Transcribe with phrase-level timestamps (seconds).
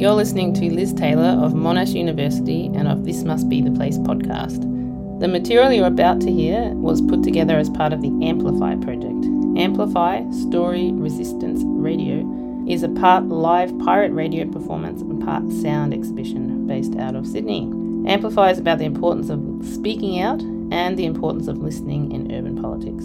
[0.00, 3.98] You're listening to Liz Taylor of Monash University and of This Must Be the Place
[3.98, 4.62] podcast.
[5.20, 9.26] The material you're about to hear was put together as part of the Amplify project.
[9.58, 12.24] Amplify Story Resistance Radio
[12.66, 17.70] is a part live pirate radio performance and part sound exhibition based out of Sydney.
[18.10, 20.40] Amplify is about the importance of speaking out
[20.72, 23.04] and the importance of listening in urban politics.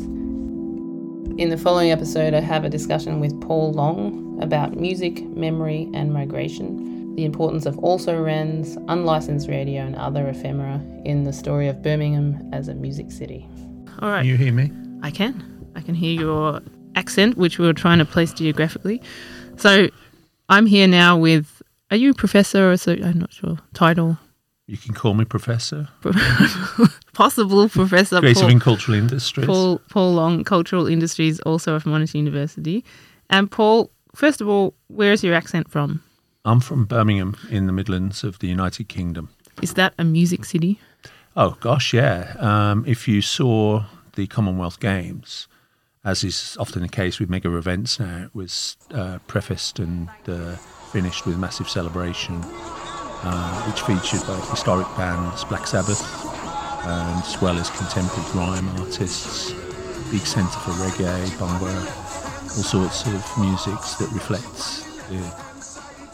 [1.38, 6.14] In the following episode, I have a discussion with Paul Long about music, memory, and
[6.14, 11.82] migration, the importance of also rans, unlicensed radio, and other ephemera in the story of
[11.82, 13.48] Birmingham as a music city.
[14.00, 14.20] All right.
[14.20, 14.72] Can you hear me?
[15.02, 15.72] I can.
[15.76, 16.62] I can hear your
[16.96, 19.02] accent, which we were trying to place geographically.
[19.58, 19.88] So
[20.50, 22.94] I'm here now with, are you a professor or so?
[22.94, 23.58] I'm not sure.
[23.74, 24.18] Title?
[24.68, 25.90] You can call me Professor.
[27.14, 29.46] Possible Professor Creative Paul, and Cultural Industries.
[29.46, 32.84] Paul, Paul Long, Cultural Industries, also of Monash University.
[33.30, 36.02] And Paul, first of all, where is your accent from?
[36.44, 39.30] I'm from Birmingham in the Midlands of the United Kingdom.
[39.62, 40.80] Is that a music city?
[41.36, 42.36] Oh, gosh, yeah.
[42.40, 45.48] Um, if you saw the Commonwealth Games,
[46.04, 50.56] as is often the case with mega events now, it was uh, prefaced and uh,
[50.92, 52.42] finished with massive celebration
[53.26, 56.02] uh, which featured both historic bands, Black Sabbath,
[56.86, 59.52] and as well as contemporary grime artists,
[60.12, 62.05] big centre for reggae, bhangra,
[62.56, 65.18] all sorts of musics that reflects the,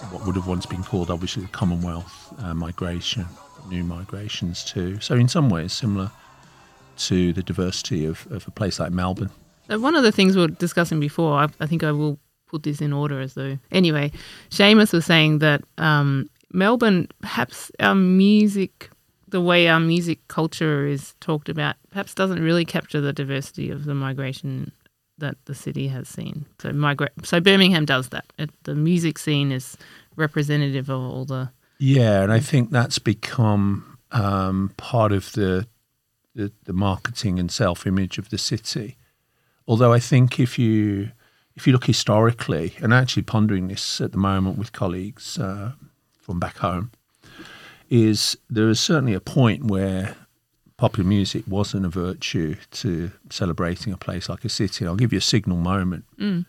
[0.10, 3.28] what would have once been called, obviously, the Commonwealth uh, migration,
[3.70, 5.00] new migrations too.
[5.00, 6.10] So in some ways, similar
[6.98, 9.30] to the diversity of, of a place like Melbourne.
[9.70, 12.18] One of the things we were discussing before, I, I think I will
[12.48, 13.60] put this in order as though.
[13.72, 14.12] Anyway,
[14.50, 18.90] Seamus was saying that um, Melbourne, perhaps our music,
[19.28, 23.86] the way our music culture is talked about, perhaps doesn't really capture the diversity of
[23.86, 24.72] the migration
[25.22, 26.46] that the city has seen.
[26.60, 28.26] So migra- so Birmingham does that.
[28.38, 29.78] It, the music scene is
[30.16, 31.52] representative of all the.
[31.80, 35.66] Yeah, and I think that's become um, part of the,
[36.36, 38.98] the the marketing and self image of the city.
[39.68, 41.12] Although I think if you
[41.56, 45.40] if you look historically, and actually pondering this at the moment with colleagues.
[45.40, 45.72] Uh,
[46.32, 46.92] from back home
[47.90, 50.16] is there is certainly a point where
[50.82, 54.84] popular music wasn't a virtue to celebrating a place like a city.
[54.84, 56.06] I'll give you a signal moment.
[56.18, 56.44] Mm.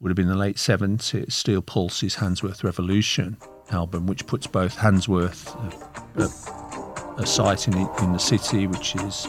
[0.00, 3.36] Would have been the late 70s, Steel Pulse's Handsworth Revolution
[3.70, 5.54] album, which puts both Handsworth,
[6.16, 9.28] a, a, a site in the, in the city, which is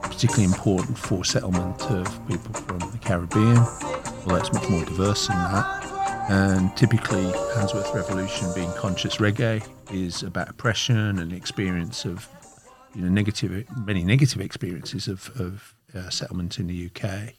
[0.00, 5.36] particularly important for settlement of people from the Caribbean, although it's much more diverse than
[5.36, 5.84] that
[6.28, 7.24] and typically,
[7.54, 9.62] Handsworth Revolution, being conscious reggae,
[9.92, 12.26] is about oppression and the experience of
[12.94, 17.34] you know negative, many negative experiences of, of uh, settlement in the UK.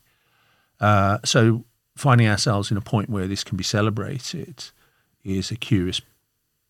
[0.80, 1.64] Uh, so
[1.96, 4.66] finding ourselves in a point where this can be celebrated
[5.24, 6.02] is a curious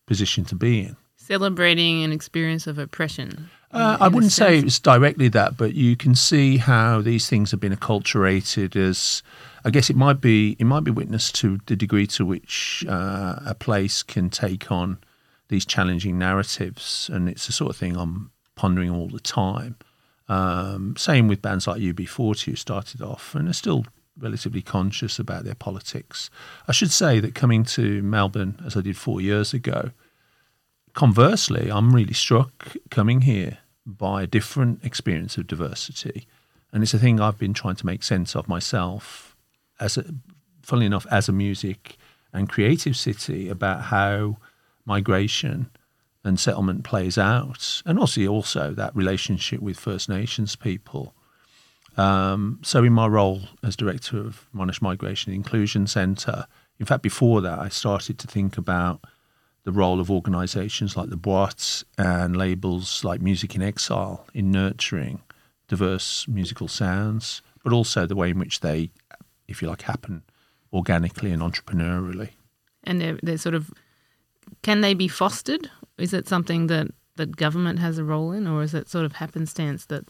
[0.06, 0.96] position to be in.
[1.18, 3.50] Celebrating an experience of oppression.
[3.72, 7.59] Uh, I wouldn't say it's directly that, but you can see how these things have
[7.59, 9.22] been acculturated as
[9.66, 13.40] I guess it might be it might be witness to the degree to which uh,
[13.46, 15.00] a place can take on
[15.50, 19.75] these challenging narratives, and it's the sort of thing I'm pondering all the time.
[20.27, 23.85] Um, same with bands like UB40, who started off and are still
[24.17, 26.29] relatively conscious about their politics.
[26.67, 29.91] I should say that coming to Melbourne, as I did four years ago,
[30.93, 36.27] conversely, I'm really struck coming here by a different experience of diversity.
[36.72, 39.35] And it's a thing I've been trying to make sense of myself
[39.79, 40.05] as a,
[40.61, 41.97] funnily enough, as a music
[42.33, 44.37] and creative city about how
[44.85, 45.69] migration
[46.25, 51.13] and settlement plays out, and also also that relationship with First Nations people.
[51.97, 56.47] Um, so, in my role as director of Monash Migration Inclusion Centre,
[56.79, 59.05] in fact, before that, I started to think about
[59.63, 65.21] the role of organisations like the Boîte and labels like Music in Exile in nurturing
[65.67, 68.91] diverse musical sounds, but also the way in which they
[69.47, 70.23] if you like, happen
[70.73, 72.31] organically and entrepreneurially.
[72.83, 73.71] And they're, they're sort of,
[74.66, 75.70] can they be fostered?
[76.00, 79.14] Is it something that, that government has a role in, or is it sort of
[79.14, 80.06] happenstance that,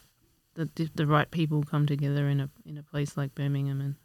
[0.54, 3.96] that the right people come together in a in a place like Birmingham and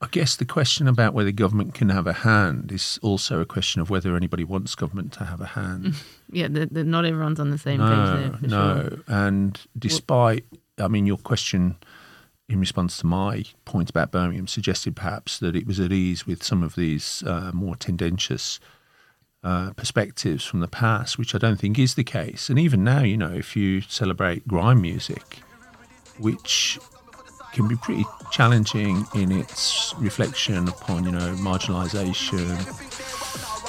[0.00, 3.80] I guess the question about whether government can have a hand is also a question
[3.80, 5.96] of whether anybody wants government to have a hand.
[6.30, 8.48] yeah, the, the, not everyone's on the same no, page there.
[8.48, 8.98] no, sure.
[9.08, 10.44] and despite,
[10.78, 11.78] I mean, your question
[12.48, 16.44] in response to my point about Birmingham, suggested perhaps that it was at ease with
[16.44, 18.60] some of these uh, more tendentious
[19.44, 22.48] uh, perspectives from the past, which I don't think is the case.
[22.48, 25.38] And even now, you know, if you celebrate grime music,
[26.18, 26.78] which
[27.52, 32.56] can be pretty challenging in its reflection upon, you know, marginalisation,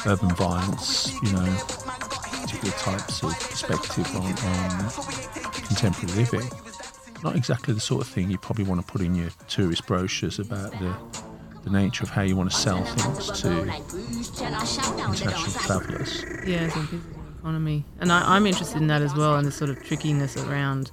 [0.06, 1.58] urban violence, you know,
[2.42, 4.90] particular types of perspective on, on
[5.52, 6.50] contemporary living.
[7.24, 10.40] Not exactly the sort of thing you probably want to put in your tourist brochures
[10.40, 10.96] about the
[11.64, 13.66] the nature of how you want to sell things to
[14.42, 16.26] international travellers.
[16.46, 17.04] Yeah, it's a business
[17.40, 20.92] economy, and I, I'm interested in that as well, and the sort of trickiness around,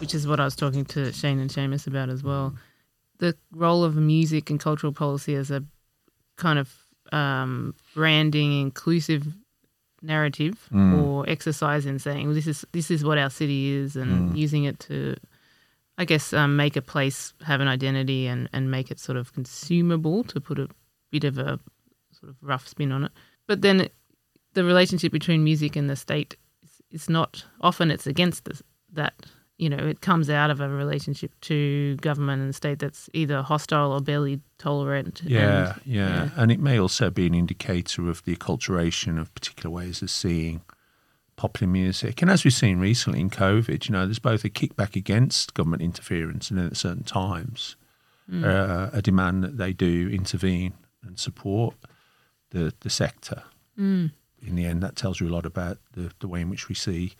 [0.00, 2.54] which is what I was talking to Shane and Seamus about as well,
[3.18, 5.62] the role of music and cultural policy as a
[6.36, 6.74] kind of
[7.12, 9.26] um, branding, inclusive
[10.02, 10.98] narrative Mm.
[10.98, 14.36] or exercise in saying well, this is this is what our city is, and Mm.
[14.36, 15.16] using it to,
[15.98, 19.32] I guess, um, make a place have an identity and and make it sort of
[19.32, 20.68] consumable to put a
[21.10, 21.58] bit of a
[22.26, 23.12] sort of rough spin on it.
[23.46, 23.94] But then it,
[24.54, 28.62] the relationship between music and the state is, is not often it's against this,
[28.92, 29.14] that.
[29.58, 33.90] You know, it comes out of a relationship to government and state that's either hostile
[33.90, 35.22] or barely tolerant.
[35.24, 39.74] Yeah, and, yeah, And it may also be an indicator of the acculturation of particular
[39.74, 40.60] ways of seeing
[41.36, 42.20] popular music.
[42.20, 45.82] And as we've seen recently in COVID, you know, there's both a kickback against government
[45.82, 47.76] interference and then at certain times
[48.30, 51.74] uh, a demand that they do intervene and support
[52.56, 53.42] the, the sector.
[53.78, 54.12] Mm.
[54.46, 56.74] In the end, that tells you a lot about the, the way in which we
[56.74, 57.12] see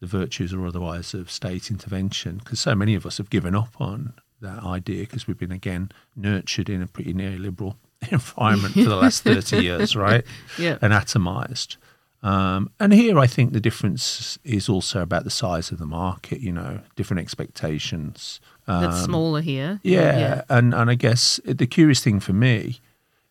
[0.00, 3.80] the virtues or otherwise of state intervention, because so many of us have given up
[3.80, 7.74] on that idea because we've been again nurtured in a pretty neoliberal
[8.10, 10.24] environment for the last 30 years, right?
[10.58, 10.78] Yeah.
[10.80, 11.76] And atomized.
[12.22, 16.40] Um, and here I think the difference is also about the size of the market,
[16.40, 18.40] you know, different expectations.
[18.66, 19.72] that's smaller here.
[19.72, 22.80] Um, Yeah, and and I guess the curious thing for me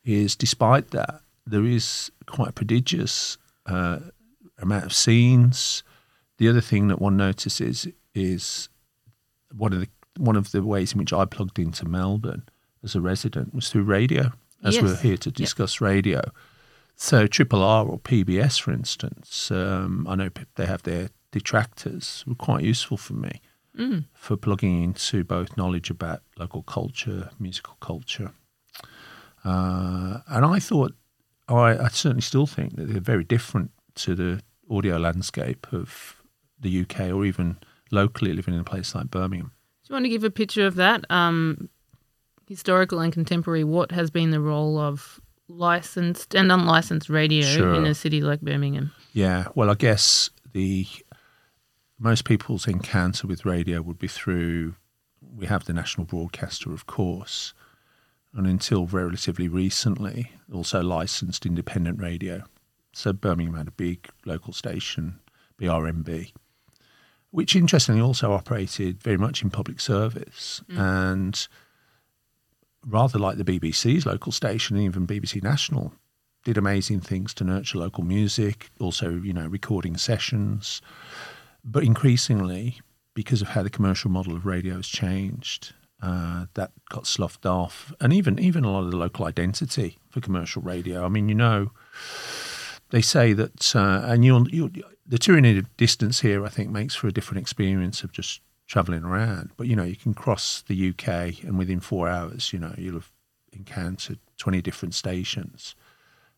[0.06, 4.00] is, despite that, there is quite a prodigious uh,
[4.60, 5.84] amount of scenes.
[6.38, 8.70] The other thing that one notices is
[9.56, 12.44] one of the one of the ways in which I plugged into Melbourne
[12.84, 14.32] as a resident was through radio,
[14.64, 14.84] as Yes.
[14.84, 16.22] we're here to discuss radio.
[16.96, 22.34] So Triple R or PBS, for instance, um, I know they have their detractors, were
[22.36, 23.42] quite useful for me
[23.78, 24.06] Mm.
[24.16, 28.32] for plugging into both knowledge about local culture, musical culture.
[29.46, 30.96] Uh, and I thought,
[31.50, 36.22] I, I certainly still think that they're very different to the audio landscape of
[36.60, 37.58] the UK or even
[37.92, 39.52] locally living in a place like Birmingham.
[39.84, 41.06] Do you want to give a picture of that?
[41.10, 41.70] Um,
[42.48, 47.74] historical and contemporary, what has been the role of licensed and unlicensed radio Sure.
[47.76, 48.92] in a city like Birmingham?
[49.14, 50.86] Yeah, well, I guess the
[51.98, 54.76] most people's encounter with radio would be through.
[55.36, 57.54] We have the national broadcaster, of course,
[58.34, 62.44] and until relatively recently, also licensed independent radio.
[62.94, 65.20] So Birmingham had a big local station,
[65.60, 66.32] BRMB,
[67.32, 70.78] which interestingly also operated very much in public service mm.
[70.80, 71.48] and
[72.86, 75.94] rather like the BBC's local station, even BBC National
[76.44, 80.82] did amazing things to nurture local music, also, you know, recording sessions.
[81.66, 82.80] But increasingly,
[83.14, 87.94] because of how the commercial model of radio has changed, uh, that got sloughed off.
[88.00, 91.06] And even even a lot of the local identity for commercial radio.
[91.06, 91.72] I mean, you know,
[92.90, 94.70] they say that, uh, and you'll, you'll,
[95.06, 99.04] the tyranny of distance here, I think, makes for a different experience of just travelling
[99.04, 99.52] around.
[99.58, 102.96] But, you know, you can cross the UK and within four hours, you know, you'll
[102.96, 103.12] have
[103.54, 105.76] encountered 20 different stations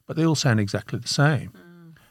[0.09, 1.51] but they all sound exactly the same.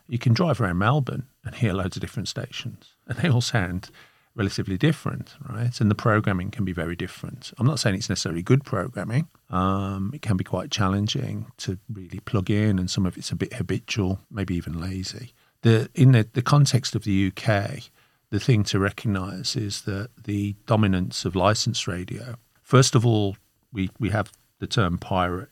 [0.07, 3.91] You can drive around Melbourne and hear loads of different stations, and they all sound
[4.39, 5.79] relatively different, right?
[5.81, 7.53] And the programming can be very different.
[7.59, 9.29] I'm not saying it's necessarily good programming.
[9.51, 13.37] Um, it can be quite challenging to really plug in, and some of it's a
[13.37, 15.33] bit habitual, maybe even lazy.
[15.63, 17.91] The in the, the context of the UK,
[18.31, 22.37] the thing to recognise is that the dominance of licensed radio.
[22.63, 23.37] First of all,
[23.73, 24.31] we we have
[24.61, 25.51] the term pirate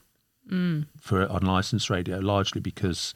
[1.00, 3.14] for unlicensed radio, largely because,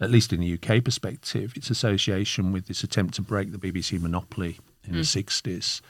[0.00, 4.00] at least in the UK perspective, its association with this attempt to break the BBC
[4.00, 5.24] monopoly in the mm.
[5.24, 5.80] 60s.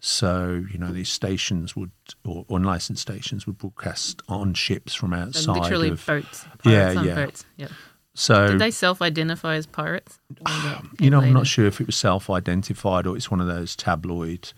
[0.00, 1.90] So, you know, these stations would,
[2.24, 6.06] or unlicensed stations, would broadcast on ships from So outside literally of.
[6.06, 6.46] boats.
[6.64, 7.14] Yeah, yeah.
[7.14, 7.44] boats.
[7.56, 7.70] Yep.
[8.14, 10.18] So, Did they self-identify as pirates?
[11.00, 14.52] You know, I'm not sure if it was self-identified or it's one of those tabloid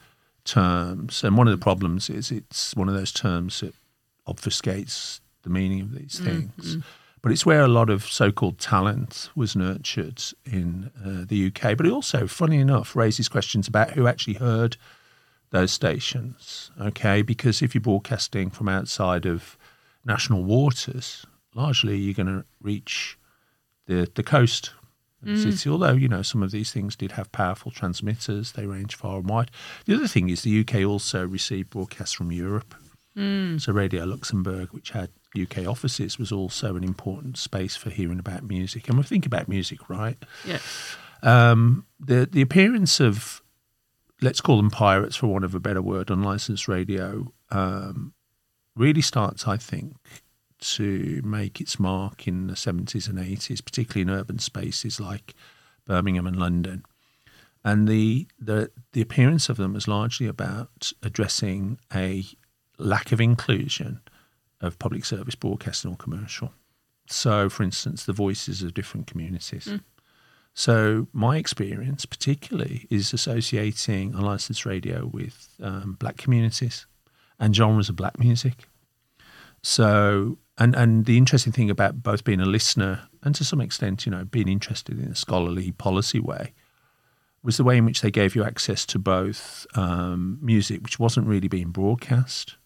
[0.44, 1.22] terms.
[1.22, 3.74] And one of the problems is it's one of those terms that
[4.26, 6.76] obfuscates the meaning of these mm, things.
[6.76, 6.82] Mm.
[7.22, 11.76] But it's where a lot of so-called talent was nurtured in uh, the UK.
[11.76, 14.76] But it also, funny enough, raises questions about who actually heard
[15.50, 16.70] those stations.
[16.80, 19.58] Okay, because if you're broadcasting from outside of
[20.04, 23.18] national waters, largely you're going to reach
[23.86, 24.72] the the coast
[25.22, 25.68] of the city.
[25.68, 29.28] Although you know some of these things did have powerful transmitters, they range far and
[29.28, 29.50] wide.
[29.84, 32.74] The other thing is the UK also received broadcasts from Europe,
[33.16, 38.44] So Radio Luxembourg, which had UK offices, was also an important space for hearing about
[38.44, 38.88] music.
[38.88, 40.16] And we think about music, right?
[40.46, 40.58] Yeah.
[41.22, 43.42] Um, the the appearance of
[44.22, 48.12] let's call them pirates for want of a better word unlicensed radio um,
[48.76, 49.96] really starts, I think,
[50.60, 55.34] to make its mark in the seventies and eighties, particularly in urban spaces like
[55.86, 56.84] Birmingham and London.
[57.62, 62.24] And the, the the appearance of them was largely about addressing a
[62.80, 64.00] lack of inclusion
[64.60, 66.52] of public service broadcasting or commercial.
[67.06, 69.68] So, for instance, the voices of different communities.
[70.54, 76.86] So, my experience, particularly, is associating unlicensed radio with um, black communities
[77.38, 78.68] and genres of black music.
[79.62, 84.06] So, and and the interesting thing about both being a listener and to some extent,
[84.06, 86.52] you know, being interested in a scholarly policy way,
[87.42, 91.26] was the way in which they gave you access to both um, music, which wasn't
[91.26, 92.56] really being broadcast,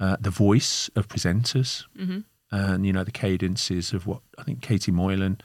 [0.00, 1.84] uh, the voice of presenters,
[2.50, 5.40] and you know the cadences of what I think Katie Moylan,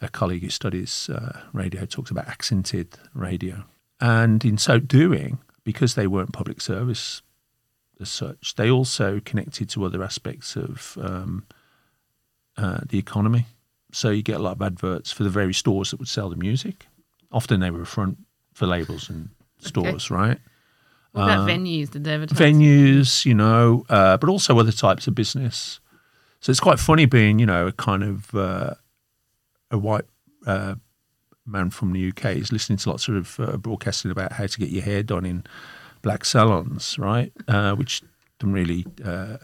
[0.00, 3.64] a colleague who studies uh, radio, talks about accented radio,
[4.00, 7.22] and in so doing, because they weren't public service
[8.00, 11.44] as such, they also connected to other aspects of um,
[12.56, 13.46] uh, the economy.
[13.90, 16.36] So you get a lot of adverts for the very stores that would sell the
[16.36, 16.86] music.
[17.32, 18.18] Often they were a front
[18.52, 20.38] for labels and stores, right?
[21.12, 21.90] What about venues?
[21.90, 22.38] Did they advertise?
[22.38, 25.80] venues, you know, uh, but also other types of business.
[26.40, 28.74] So it's quite funny being, you know, a kind of uh,
[29.70, 30.04] a white
[30.46, 30.76] uh,
[31.46, 34.68] man from the UK is listening to lots of uh, broadcasting about how to get
[34.68, 35.44] your hair done in
[36.02, 37.32] black salons, right?
[37.48, 38.02] Uh, which
[38.38, 39.36] doesn't really uh,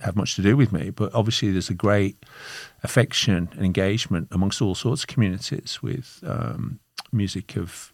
[0.00, 2.24] have much to do with me, but obviously there's a great
[2.82, 6.80] affection and engagement amongst all sorts of communities with um,
[7.12, 7.92] music of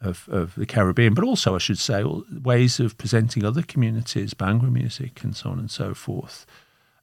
[0.00, 2.04] of, of the Caribbean, but also I should say
[2.42, 6.46] ways of presenting other communities, Bhangra music, and so on and so forth.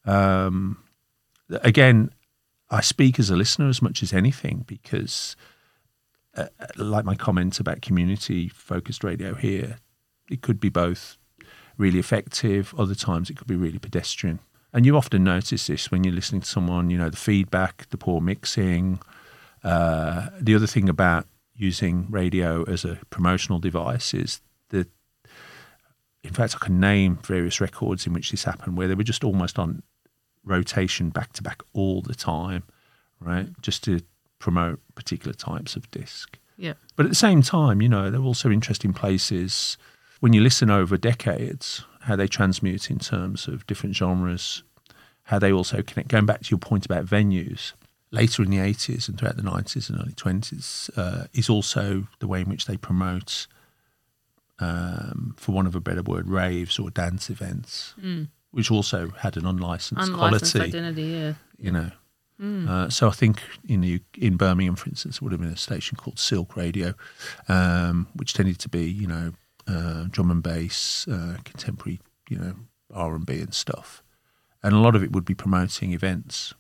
[0.05, 0.83] Um,
[1.49, 2.11] again,
[2.69, 5.35] I speak as a listener as much as anything because,
[6.35, 9.77] uh, like my comments about community focused radio here,
[10.29, 11.17] it could be both
[11.77, 14.39] really effective, other times it could be really pedestrian.
[14.73, 17.97] And you often notice this when you're listening to someone, you know, the feedback, the
[17.97, 18.99] poor mixing.
[19.63, 21.25] Uh, the other thing about
[21.57, 24.87] using radio as a promotional device is that,
[26.23, 29.23] in fact, I can name various records in which this happened where they were just
[29.23, 29.83] almost on
[30.43, 32.63] rotation back to back all the time,
[33.19, 33.47] right?
[33.61, 34.01] Just to
[34.39, 36.37] promote particular types of disc.
[36.57, 36.73] Yeah.
[36.95, 39.77] But at the same time, you know, they're also interesting places
[40.19, 44.63] when you listen over decades, how they transmute in terms of different genres,
[45.23, 46.07] how they also connect.
[46.09, 47.73] Going back to your point about venues,
[48.11, 52.27] later in the 80s and throughout the 90s and early 20s uh, is also the
[52.27, 53.47] way in which they promote,
[54.59, 57.93] um, for want of a better word, raves or dance events,
[58.51, 61.33] which also had an unlicensed, Unlicensed quality identity, yeah.
[61.57, 61.91] you know.
[62.69, 65.97] Uh, so I think in the, in Birmingham, for instance, would have been a station
[65.97, 66.93] called Silk Radio,
[67.49, 69.33] um, which tended to be you know
[69.67, 71.99] uh, drum and bass, uh, contemporary
[72.29, 72.53] you know
[72.93, 74.03] R and B and stuff,
[74.61, 76.53] and a lot of it would be promoting events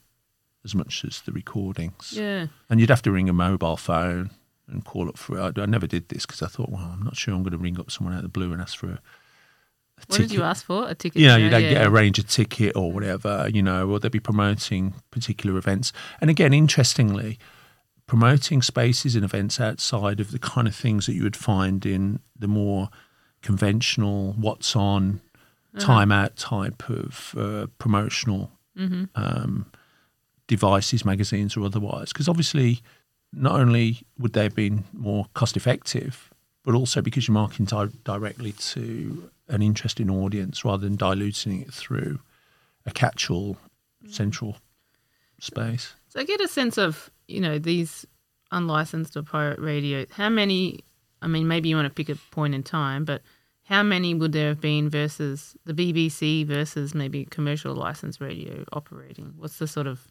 [0.67, 2.13] as much as the recordings.
[2.13, 2.47] Yeah.
[2.69, 4.29] And you'd have to ring a mobile phone
[4.69, 5.57] and call up for it.
[5.57, 7.63] I, I never did this because I thought, well, I'm not sure I'm going to
[7.67, 8.99] ring up someone out of the blue and ask for a, a
[10.07, 10.27] What ticket.
[10.29, 10.87] did you ask for?
[10.89, 11.21] A ticket?
[11.21, 11.87] You know, Yeah, you'd yeah, get yeah.
[11.87, 15.93] arrange a ticket or whatever, you know, or they'd be promoting particular events.
[16.21, 17.39] And again, interestingly,
[18.07, 22.19] promoting spaces and events outside of the kind of things that you would find in
[22.37, 22.89] the more
[23.41, 25.21] conventional, what's on,
[25.75, 25.85] Uh-huh.
[25.85, 29.05] time out type of uh, promotional Mm-hmm.
[29.15, 29.65] um,
[30.47, 32.13] devices, magazines, or otherwise.
[32.13, 32.81] Because obviously,
[33.33, 36.29] not only would they have been more cost effective,
[36.63, 41.73] but also because you're marketing di- directly to an interesting audience rather than diluting it
[41.73, 42.19] through
[42.85, 43.57] a catch-all
[44.05, 44.11] mm.
[44.11, 44.57] central
[45.39, 45.93] space.
[46.09, 48.05] So I get a sense of, you know, these
[48.51, 50.05] unlicensed or pirate radio.
[50.11, 50.79] How many,
[51.21, 53.21] I mean, maybe you want to pick a point in time, but
[53.67, 59.33] how many would there have been versus the BBC versus maybe commercial licensed radio operating?
[59.37, 60.07] What's the sort of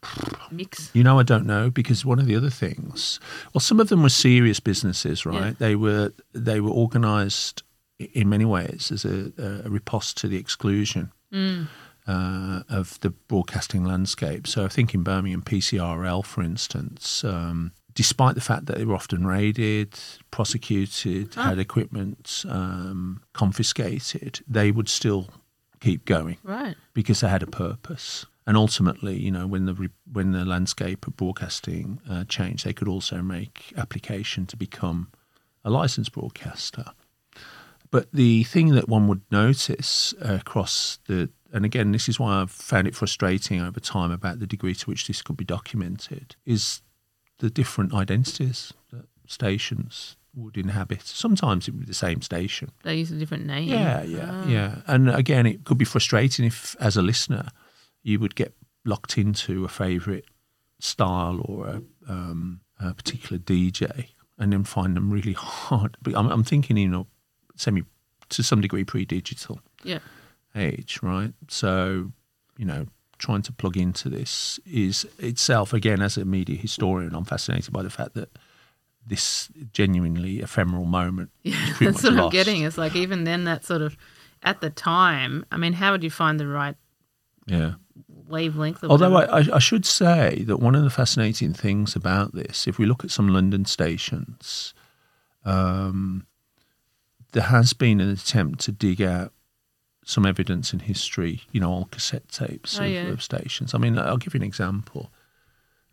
[0.50, 0.90] mix?
[0.92, 3.18] You know, I don't know because one of the other things,
[3.54, 5.46] well, some of them were serious businesses, right?
[5.46, 5.52] Yeah.
[5.58, 7.62] They were they were organised
[7.98, 11.10] in many ways as a, a riposte to the exclusion
[12.06, 14.46] uh, of the broadcasting landscape.
[14.46, 18.94] So I think in Birmingham, PCRL, for instance, um, despite the fact that they were
[18.94, 19.98] often raided,
[20.30, 25.28] prosecuted, had equipment um, confiscated, they would still
[25.80, 26.76] keep going Right.
[26.94, 28.26] because they had a purpose.
[28.46, 32.72] And ultimately, you know, when the re- when the landscape of broadcasting uh, changed, they
[32.72, 35.08] could also make application to become
[35.64, 36.84] a licensed broadcaster.
[37.90, 42.50] But the thing that one would notice across the, and again, this is why I've
[42.52, 46.82] found it frustrating over time about the degree to which this could be documented, is
[47.38, 51.02] the different identities that stations would inhabit.
[51.02, 52.70] Sometimes it would be the same station.
[52.82, 53.68] They use a different name.
[53.68, 54.48] Yeah, yeah, Ah.
[54.48, 54.82] yeah.
[54.86, 57.48] And again, it could be frustrating if, as a listener,
[58.02, 60.24] you would get locked into a favourite
[60.78, 65.96] style or a, um, a particular DJ, and then find them really hard.
[66.02, 67.06] But I'm, I'm thinking, you know,
[67.56, 67.82] semi
[68.28, 70.00] to some degree pre-digital Yeah.
[70.54, 71.32] age, right?
[71.48, 72.12] So,
[72.58, 72.86] you know,
[73.18, 77.82] trying to plug into this is itself, again, as a media historian, I'm fascinated by
[77.82, 78.30] the fact that
[79.06, 82.62] this genuinely ephemeral moment Yeah, that's what I'm getting.
[82.62, 83.96] It's like even then, that sort of
[84.42, 85.44] at the time.
[85.52, 86.76] I mean, how would you find the right
[87.46, 87.74] Yeah.
[88.28, 88.82] wavelength?
[88.84, 89.14] Although?
[89.16, 92.86] I, I, I should say that one of the fascinating things about this, if we
[92.86, 94.74] look at some London stations,
[95.44, 96.26] um,
[97.32, 99.32] there has been an attempt to dig out
[100.08, 103.08] some evidence in history, you know, on cassette tapes Oh, of, yeah.
[103.08, 103.74] of stations.
[103.74, 105.10] I mean, I'll give you an example.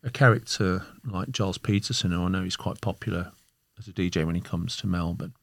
[0.04, 3.32] A character like Gilles Peterson, who I know is quite popular
[3.80, 5.34] as a DJ when he comes to Melbourne,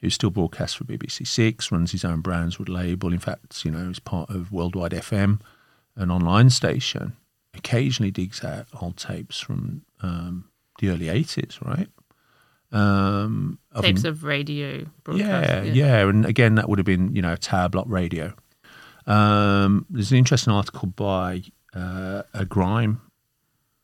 [0.00, 3.12] who still broadcasts for BBC Six, runs his own Brownswood label.
[3.12, 5.40] In fact, you know, is part of Worldwide FM,
[5.96, 7.14] an online station.
[7.54, 11.88] Occasionally digs out old tapes from um, the early eighties, right?
[12.72, 15.66] Um, of tapes of radio broadcast.
[15.66, 18.34] yeah, yeah, and again, that would have been you know tower block radio.
[19.06, 21.42] Um, there's an interesting article by
[21.74, 23.00] uh, a grime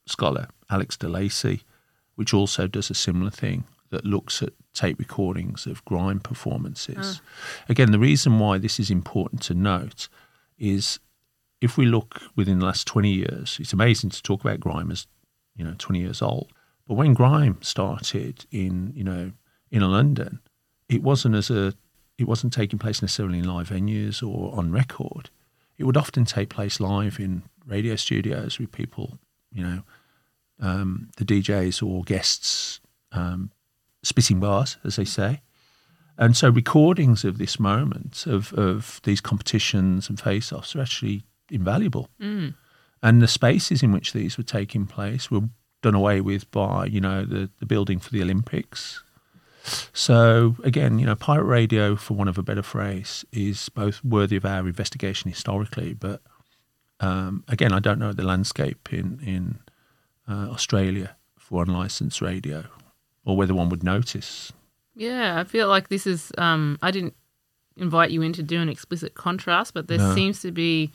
[0.07, 1.63] scholar, Alex de Lacey,
[2.17, 7.21] which also does a similar thing that looks at tape recordings of grime performances.
[7.69, 10.09] Again, the reason why this is important to note
[10.59, 10.99] is
[11.61, 15.07] if we look within the last 20 years, it's amazing to talk about grime as,
[15.55, 16.53] you know, 20 years old.
[16.87, 19.33] But when grime started in, you know,
[19.71, 20.41] in London,
[20.89, 21.75] it wasn't as a,
[22.19, 25.31] it wasn't taking place necessarily in live venues or on record.
[25.79, 29.19] It would often take place live in radio studios with people,
[29.53, 29.83] you know,
[30.61, 32.81] um, the DJs or guests
[33.13, 33.51] um,
[34.03, 35.41] spitting bars, as they say.
[36.19, 42.09] And so recordings of this moment, of, of these competitions and face-offs are actually invaluable.
[42.21, 42.55] Mm.
[43.03, 45.49] And the spaces in which these were taking place were
[45.83, 49.03] done away with by, you know, the, the building for the Olympics.
[49.93, 54.37] So again, you know, pirate radio, for want of a better phrase, is both worthy
[54.37, 56.21] of our investigation historically, but
[57.01, 59.59] um, again, I don't know the landscape in in
[60.29, 62.65] uh, Australia for unlicensed radio,
[63.25, 64.53] or whether one would notice.
[64.95, 66.31] Yeah, I feel like this is.
[66.39, 67.15] Um, I didn't
[67.77, 70.15] invite you in to do an explicit contrast, but there No.
[70.15, 70.91] seems to be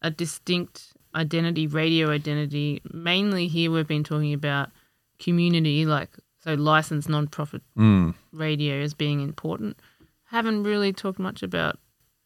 [0.00, 2.80] a distinct identity, radio identity.
[2.92, 4.70] Mainly here, we've been talking about
[5.18, 6.10] community, like
[6.42, 8.14] so licensed non-profit Mm.
[8.32, 9.78] radio as being important.
[10.24, 11.78] Haven't really talked much about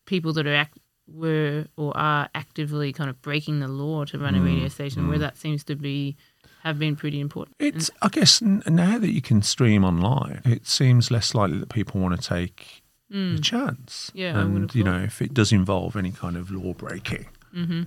[0.07, 4.35] people that are act- were or are actively kind of breaking the law to run
[4.35, 6.17] a radio station, where that seems to be
[6.63, 7.55] have been pretty important.
[7.61, 11.69] It's, I guess, n- now that you can stream online, it seems less likely that
[11.69, 14.11] people want to take a chance.
[14.15, 17.83] Yeah, and you know, if it does involve any kind of law breaking Mm-hmm.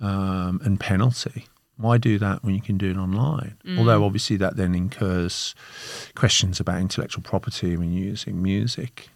[0.00, 3.56] Um, and penalty, why do that when you can do it online?
[3.66, 3.78] Mm.
[3.78, 5.54] Although obviously that then incurs
[6.14, 9.08] questions about intellectual property when using music.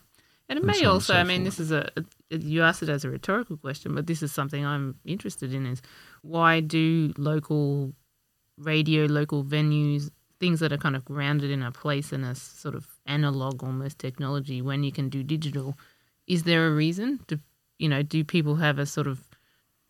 [0.48, 1.56] And it and may so also, so I mean, forth.
[1.56, 4.64] this is a, a- you asked it as a rhetorical question, but this is something
[4.64, 5.80] I'm interested in is
[6.22, 7.92] why do local
[8.58, 12.74] radio, local venues, things that are kind of grounded in a place and a sort
[12.74, 15.78] of analog almost technology when you can do digital,
[16.26, 17.20] is there a reason?
[17.26, 17.38] Do,
[17.78, 19.20] you know, do people have a sort of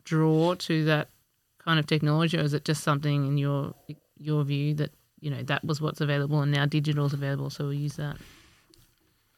[0.05, 1.09] draw to that
[1.57, 3.73] kind of technology or is it just something in your
[4.17, 7.73] your view that, you know, that was what's available and now digital's available, so we'll
[7.73, 8.15] use that?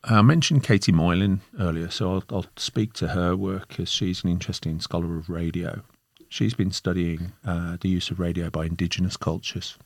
[0.04, 4.30] I mentioned Katie Moylan earlier, so I'll, I'll speak to her work because she's an
[4.30, 5.82] interesting scholar of radio.
[6.30, 9.78] She's been studying uh, the use of radio by indigenous cultures.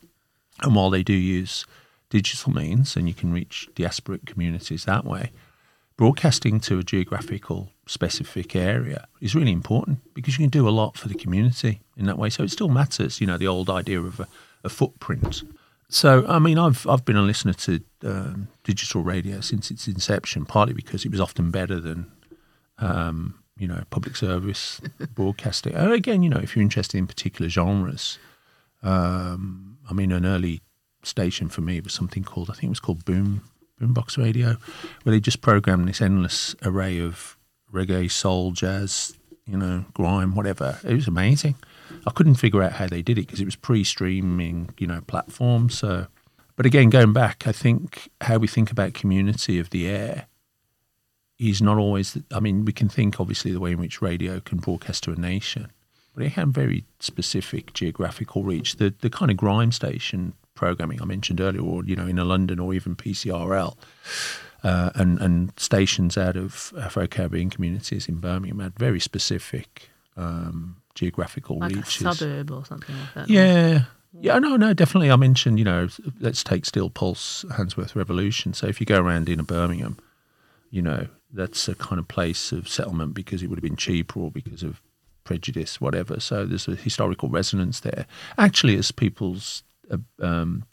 [0.60, 1.64] And while they do use
[2.10, 5.30] digital means and you can reach diasporic communities that way,
[5.96, 10.96] broadcasting to a geographical specific area is really important because you can do a lot
[10.96, 12.30] for the community in that way.
[12.30, 14.28] So it still matters, you know, the old idea of a,
[14.64, 15.42] a footprint.
[15.88, 20.46] So, I mean, I've I've been a listener to um, digital radio since its inception,
[20.46, 22.10] partly because it was often better than,
[22.78, 24.80] um, you know, public service
[25.14, 25.74] broadcasting.
[25.74, 28.18] And again, you know, if you're interested in particular genres,
[28.82, 30.62] um, I mean, an early
[31.02, 33.42] station for me was something called I think it was called Boom
[33.80, 34.56] Boombox Radio,
[35.02, 37.36] where they just programmed this endless array of
[37.72, 40.78] reggae, soul, jazz, you know, grime, whatever.
[40.84, 41.56] It was amazing.
[42.06, 45.70] I couldn't figure out how they did it because it was pre-streaming, you know, platform.
[45.70, 46.06] So,
[46.56, 50.26] but again, going back, I think how we think about community of the air
[51.38, 52.18] is not always.
[52.30, 55.16] I mean, we can think obviously the way in which radio can broadcast to a
[55.16, 55.70] nation,
[56.14, 58.76] but it had very specific geographical reach.
[58.76, 62.24] The the kind of grime station programming I mentioned earlier, or you know, in a
[62.24, 63.76] London or even PCRL.
[64.62, 70.76] Uh, and and stations out of Afro Caribbean communities in Birmingham had very specific um,
[70.94, 72.06] geographical like reaches.
[72.06, 73.30] a suburb or something like that.
[73.30, 73.84] Yeah.
[74.20, 75.10] Yeah, no, no, definitely.
[75.10, 75.88] I mentioned, you know,
[76.20, 78.52] let's take Steel Pulse, Handsworth Revolution.
[78.52, 79.96] So if you go around in a Birmingham,
[80.70, 84.20] you know, that's a kind of place of settlement because it would have been cheaper
[84.20, 84.82] or because of
[85.24, 86.20] prejudice, whatever.
[86.20, 88.06] So there's a historical resonance there.
[88.36, 90.64] Actually, as people's uh, um,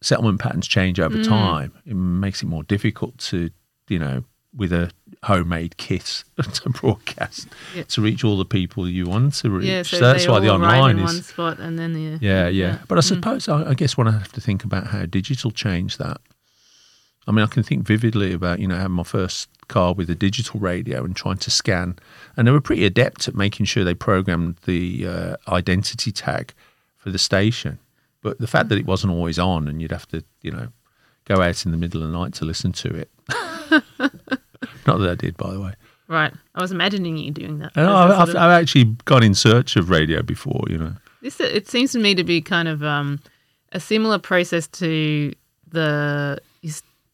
[0.00, 3.50] settlement patterns change over time, it makes it more difficult to,
[3.88, 4.24] you know,
[4.56, 4.90] with a
[5.24, 7.82] homemade kit to broadcast Yeah.
[7.84, 9.66] to reach all the people you want to reach.
[9.68, 11.14] Yeah, so, that's they why the online in is.
[11.14, 12.48] one spot and then the Yeah, yeah.
[12.48, 12.78] Yeah.
[12.88, 15.98] But I suppose I, I guess one I have to think about how digital changed
[15.98, 16.20] that.
[17.26, 20.14] I mean, I can think vividly about you know having my first car with a
[20.14, 21.98] digital radio and trying to scan,
[22.36, 26.54] and they were pretty adept at making sure they programmed the uh, identity tag
[26.96, 27.78] for the station.
[28.22, 30.68] But the fact that it wasn't always on, and you'd have to you know
[31.24, 33.10] go out in the middle of the night to listen to it.
[34.86, 35.72] Not that I did, by the way.
[36.08, 36.32] right.
[36.54, 37.72] I was imagining you doing that.
[37.76, 40.94] And I've, I've, of- I've actually gone in search of radio before, you know.
[41.22, 43.20] This it seems to me to be kind of um,
[43.72, 45.32] a similar process to
[45.70, 46.40] the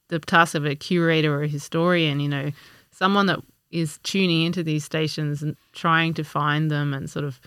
[0.09, 2.21] the task of a curator or a historian.
[2.21, 2.53] You know,
[2.91, 3.41] someone that
[3.71, 7.41] is tuning into these stations and trying to find them and sort of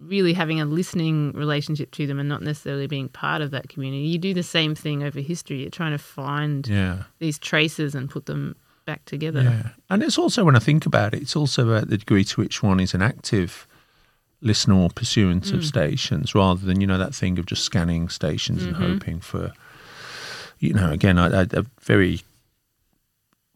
[0.00, 4.04] really having a listening relationship to them and not necessarily being part of that community.
[4.04, 5.60] You do the same thing over history.
[5.60, 7.04] You're trying to find Yeah.
[7.18, 9.42] these traces and put them back together.
[9.42, 12.40] Yeah, and it's also when I think about it, it's also about the degree to
[12.40, 13.66] which one is an active
[14.40, 15.52] listener or pursuant Mm.
[15.58, 18.82] of stations, rather than you know that thing of just scanning stations Mm-hmm.
[18.82, 19.52] and hoping for,
[20.58, 22.22] you know, again, I, I, a very,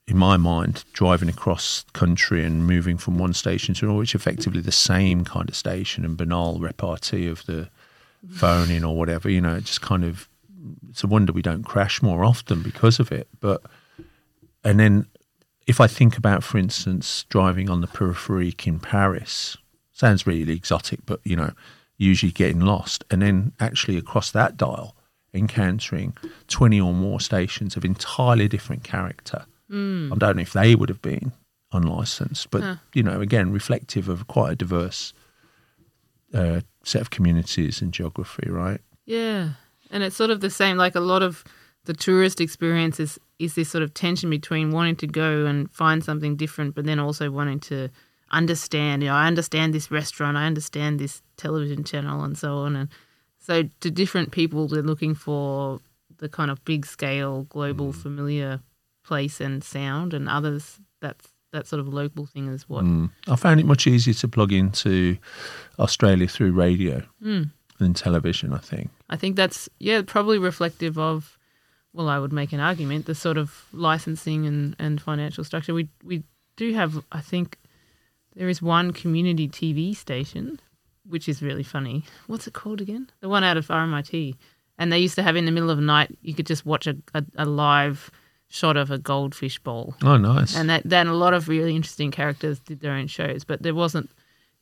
[0.06, 4.60] in my mind, driving across country and moving from one station to another, which effectively
[4.60, 7.68] the same kind of station and banal repartee of the
[8.30, 10.28] phone in or whatever, you know, it just kind of.
[10.88, 13.62] It's a wonder we don't crash more often because of it, but
[14.62, 15.06] and then
[15.66, 19.58] if I think about, for instance, driving on the Peripherique in Paris,
[19.92, 21.52] sounds really exotic, but you know,
[21.98, 24.96] usually getting lost, and then actually across that dial,
[25.34, 26.16] encountering
[26.48, 29.44] twenty or more stations of entirely different character.
[29.70, 30.12] Mm.
[30.12, 31.32] I don't know if they would have been
[31.72, 32.76] unlicensed, but Huh.
[32.92, 35.12] you know, again, reflective of quite a diverse
[36.32, 38.80] uh, set of communities and geography, right?
[39.06, 39.50] Yeah,
[39.90, 40.76] and it's sort of the same.
[40.76, 41.44] Like a lot of
[41.84, 46.04] the tourist experience is is this sort of tension between wanting to go and find
[46.04, 47.88] something different, but then also wanting to
[48.30, 49.02] understand.
[49.02, 52.76] You know, I understand this restaurant, I understand this television channel, and so on.
[52.76, 52.88] And
[53.38, 55.80] so, to different people, they're looking for
[56.18, 58.60] the kind of big scale, global, familiar
[59.04, 62.84] place and sound, and others that's that sort of local thing is what.
[62.84, 63.10] Mm.
[63.28, 65.16] I found it much easier to plug into
[65.78, 67.50] Australia through radio Mm.
[67.78, 68.52] than television.
[68.52, 68.90] I think.
[69.08, 71.38] I think that's yeah, probably reflective of
[71.92, 75.74] well, I would make an argument, the sort of licensing and, and financial structure.
[75.74, 76.24] We we
[76.56, 77.58] do have I think
[78.34, 80.60] there is one community TV station
[81.06, 82.02] which is really funny.
[82.26, 83.10] What's it called again?
[83.20, 84.36] The one out of RMIT.
[84.78, 86.86] And they used to have in the middle of the night you could just watch
[86.86, 88.10] a, a, a live
[88.48, 89.94] shot of a goldfish bowl.
[90.02, 90.56] Oh, nice.
[90.56, 93.74] And that then a lot of really interesting characters did their own shows, but there
[93.74, 94.10] wasn't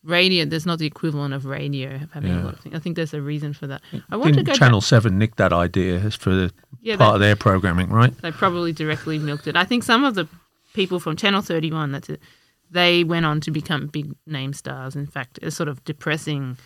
[0.05, 0.45] radio.
[0.45, 2.43] There's not the equivalent of radio having Yeah.
[2.43, 2.75] a lot of things.
[2.75, 3.83] I think there's a reason for that.
[4.11, 4.87] I want to Didn't go Channel back.
[4.89, 8.17] Seven nick that idea as for the Yeah, part of their programming, right?
[8.23, 9.57] They probably directly milked it.
[9.57, 10.27] I think some of the
[10.75, 12.21] people from Channel 31, that's it,
[12.71, 14.97] they went on to become big name stars.
[14.97, 16.57] In fact, a sort of depressing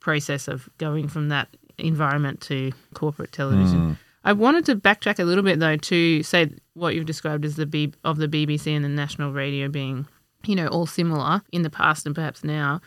[0.00, 3.78] process of going from that environment to corporate television.
[3.78, 3.92] Hmm.
[4.24, 7.66] I wanted to backtrack a little bit though to say what you've described as the
[7.66, 10.06] B- of the BBC and the national radio being,
[10.44, 12.80] you know, all similar in the past and perhaps now.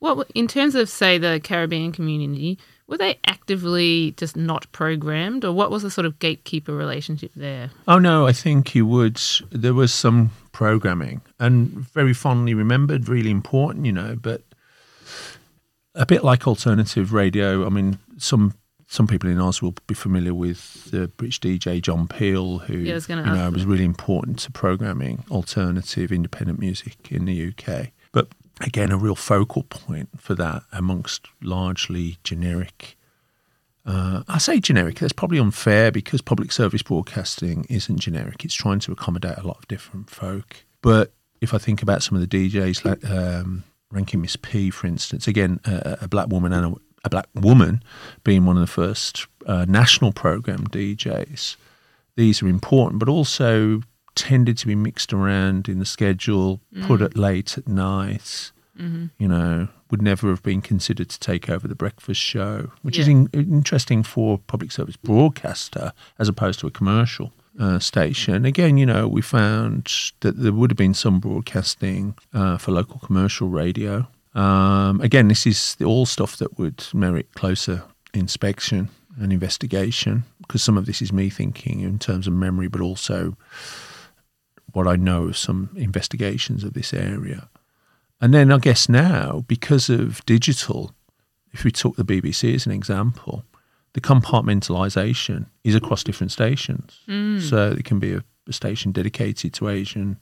[0.00, 5.52] What in terms of say the Caribbean community, were they actively just not programmed, or
[5.52, 7.70] what was the sort of gatekeeper relationship there?
[7.86, 9.20] Oh no, I think you would.
[9.50, 14.16] There was some programming and very fondly remembered, really important, you know.
[14.20, 14.42] But
[15.94, 17.66] a bit like alternative radio.
[17.66, 18.54] I mean, some
[18.88, 22.94] some people in Oz will be familiar with the British DJ John Peel, who Yeah,
[22.94, 27.88] was you know was really important to programming alternative independent music in the UK.
[28.12, 28.28] But
[28.60, 32.96] again, a real focal point for that amongst largely generic
[33.88, 34.98] uh, I say generic.
[34.98, 38.44] That's probably unfair because public service broadcasting isn't generic.
[38.44, 40.64] It's trying to accommodate a lot of different folk.
[40.82, 44.86] But if I think about some of the DJs, like um, Ranking Miss P, for
[44.86, 47.82] instance, again, a, a black woman and a, a black woman
[48.24, 51.56] being one of the first uh, national program DJs,
[52.16, 52.98] these are important.
[53.00, 53.82] But also
[54.14, 58.52] tended to be mixed around in the schedule, put it late at night.
[59.18, 63.08] You know, would never have been considered to take over the breakfast show, which is
[63.08, 68.44] in, interesting for a public service broadcaster as opposed to a commercial uh, station.
[68.44, 73.00] Again, you know, we found that there would have been some broadcasting uh, for local
[73.00, 74.06] commercial radio.
[74.34, 78.88] Um, again, this is all stuff that would merit closer inspection
[79.20, 83.36] and investigation because some of this is me thinking in terms of memory, but also
[84.72, 87.48] what I know of some investigations of this area.
[88.20, 90.92] And then I guess now, because of digital,
[91.52, 93.44] if we took the BBC as an example,
[93.94, 97.00] the compartmentalisation is across different stations.
[97.48, 100.18] So it can be a, a station dedicated to Asian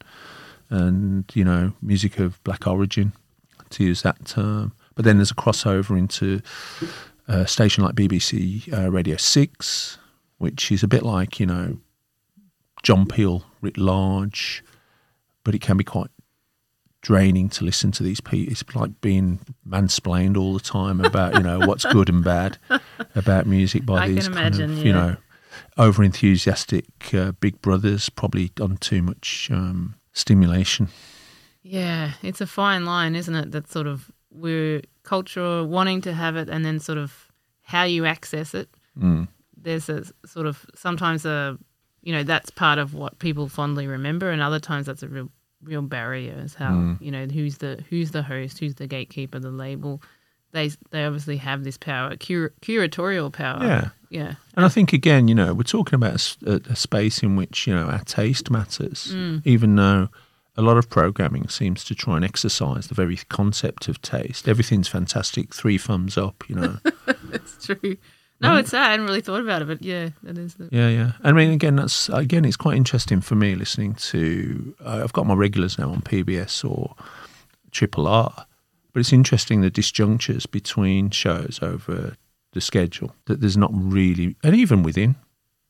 [0.71, 3.13] and, you know, music of black origin,
[3.71, 4.73] to use that term.
[4.95, 6.41] But then there's a crossover into
[7.29, 9.99] a station like BBC uh, Radio 6,
[10.39, 11.79] which is a bit like, you know,
[12.83, 14.65] John Peel writ large,
[15.45, 16.11] but it can be quite
[17.07, 18.53] draining to listen to these people.
[18.53, 22.59] It's like being mansplained all the time about you know what's good and bad
[23.15, 24.85] about music by I these kind imagine, of yeah.
[24.85, 25.17] you know
[25.79, 30.89] over enthusiastic uh, big brothers, probably on too much um, stimulation.
[31.69, 33.51] Yeah, it's a fine line, isn't it?
[33.53, 37.29] That sort of we're culture wanting to have it, and then sort of
[37.63, 38.69] how you access it.
[39.01, 39.29] Mm.
[39.61, 41.59] There's a sort of sometimes a
[42.03, 45.31] you know that's part of what people fondly remember, and other times that's a real
[45.63, 46.39] real barrier.
[46.45, 47.01] Is how Mm.
[47.01, 50.01] you know who's the who's the host, who's the gatekeeper, the label.
[50.53, 53.63] They they obviously have this power, cur- curatorial power.
[53.67, 53.89] Yeah.
[54.09, 57.75] yeah, And I think again, you know, we're talking about a space in which you
[57.75, 59.13] know our taste matters,
[59.45, 60.09] even though
[60.57, 64.49] a lot of programming seems to try and exercise the very concept of taste.
[64.49, 66.79] Everything's fantastic, three thumbs up, you know.
[67.33, 67.97] it's true.
[68.41, 68.87] No, it's sad.
[68.87, 71.13] I hadn't really thought about it, but yeah, that is the Yeah, yeah.
[71.23, 74.75] I mean, again, that's again, it's quite interesting for me listening to.
[74.85, 76.95] Uh, I've got my regulars now on PBS or
[77.71, 78.47] Triple R,
[78.93, 82.17] but it's interesting the disjunctures between shows over
[82.53, 83.15] the schedule.
[83.25, 85.17] That there's not really, and even within,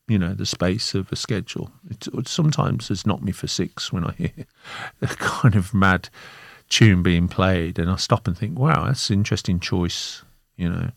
[0.08, 1.70] you know, the space of a schedule.
[1.90, 4.32] It, it sometimes has knocked me for six when I hear
[5.02, 6.08] a kind of mad
[6.68, 10.22] tune being played, and I stop and think, wow, that's an interesting choice.
[10.56, 10.90] You know,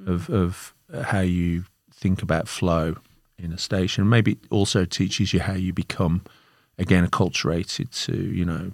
[0.00, 0.08] mm.
[0.08, 2.96] of of how you think about flow
[3.38, 4.08] in a station.
[4.08, 6.22] Maybe it also teaches you how you become,
[6.78, 8.72] again, acculturated to, you know,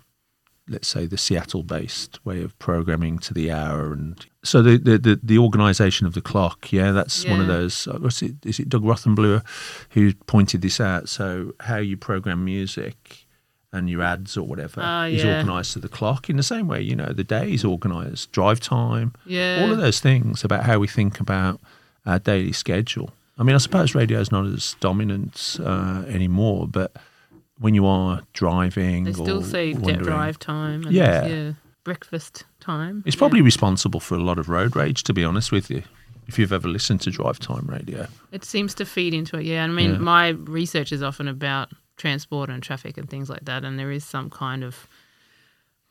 [0.68, 3.92] let's say the Seattle based way of programming to the hour.
[3.92, 7.86] And so the, the, the, the organization of the clock, yeah, that's one of those.
[7.88, 9.42] uh, What's it, is it Doug Rothenbuhler
[9.90, 11.08] who pointed this out?
[11.08, 13.26] So how you program music
[13.72, 15.38] and your ads or whatever Oh, is yeah.
[15.38, 18.60] organized to the clock in the same way, you know, the day is organized, drive
[18.60, 19.60] time, yeah.
[19.62, 21.58] all of those things about how we think about
[22.06, 23.10] our daily schedule.
[23.38, 26.92] I mean, I suppose radio is not as dominant uh, anymore, but
[27.62, 30.82] when you are driving, They still say jet wandering, drive time.
[30.84, 31.26] And Yeah.
[31.26, 31.52] yeah,
[31.84, 33.02] breakfast time.
[33.06, 33.18] It's Yeah.
[33.20, 35.82] probably responsible for a lot of road rage, to be honest with you.
[36.28, 39.64] If you've ever listened to drive time radio, It seems to feed into it, yeah.
[39.64, 39.98] I mean, Yeah.
[39.98, 44.04] my research is often about transport and traffic and things like that, and there is
[44.04, 44.86] some kind of,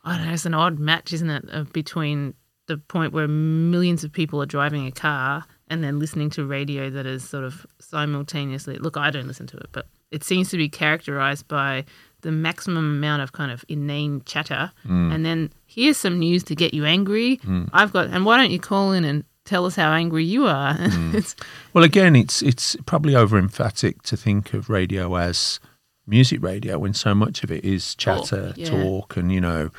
[0.04, 2.34] I don't know, it's an odd match, isn't it, of between
[2.68, 6.90] the point where millions of people are driving a car and then listening to radio
[6.90, 8.78] that is sort of simultaneously.
[8.78, 11.86] Look, I don't listen to it, but it seems to be characterized by
[12.22, 15.14] the maximum amount of kind of inane chatter, mm.
[15.14, 17.38] and then here's some news to get you angry.
[17.38, 17.70] Mm.
[17.74, 20.74] I've got, and why don't you call in and tell us how angry you are?
[20.92, 21.14] Mm.
[21.16, 21.36] it's
[21.74, 25.60] well, again, it's it's probably over emphatic to think of radio as
[26.06, 28.70] music radio when so much of it is chatter, yeah.
[28.70, 29.70] talk, and you know,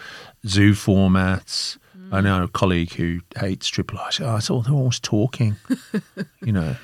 [0.46, 1.78] zoo formats.
[2.10, 4.12] I know a colleague who hates Triple R.
[4.12, 5.56] said, Oh, I thought they're always talking.
[6.44, 6.76] you know,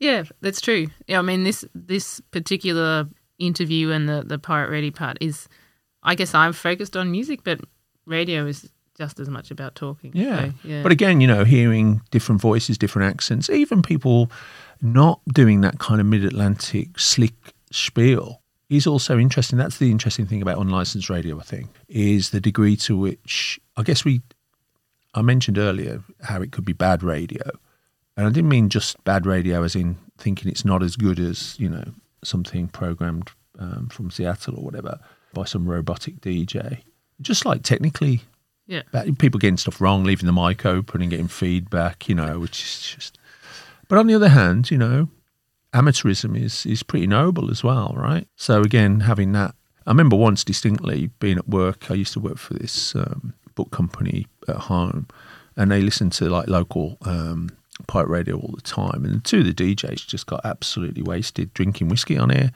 [0.00, 0.88] Yeah, that's true.
[1.06, 3.06] Yeah, I mean this this particular
[3.38, 5.48] interview and the the pirate ready part is,
[6.02, 7.60] I guess I'm focused on music, but
[8.06, 10.12] radio is just as much about talking.
[10.14, 10.36] Yeah.
[10.36, 10.82] So, yeah.
[10.82, 14.30] But again, you know, hearing different voices, different accents, even people
[14.82, 17.34] not doing that kind of mid Atlantic slick
[17.70, 19.58] spiel is also interesting.
[19.58, 23.82] That's the interesting thing about unlicensed radio, I think, is the degree to which I
[23.82, 24.22] guess we
[25.14, 27.50] I mentioned earlier how it could be bad radio.
[28.20, 31.58] And I didn't mean just bad radio as in thinking it's not as good as,
[31.58, 31.84] you know,
[32.22, 35.00] something programmed um, from Seattle or whatever
[35.32, 36.82] by some robotic DJ.
[37.22, 38.20] Just like technically
[38.66, 38.82] yeah.
[39.18, 42.94] people getting stuff wrong, leaving the mic open and getting feedback, you know, which is
[42.94, 43.18] just.
[43.88, 45.08] But on the other hand, you know,
[45.72, 48.28] amateurism is is pretty noble as well, right?
[48.36, 49.54] So again, having that,
[49.86, 51.90] I remember once distinctly being at work.
[51.90, 55.08] I used to work for this um, book company at home,
[55.56, 57.48] and they listened to like local um,
[57.90, 59.04] pirate radio all the time.
[59.04, 62.50] And two of the DJs just got absolutely wasted drinking whiskey on air.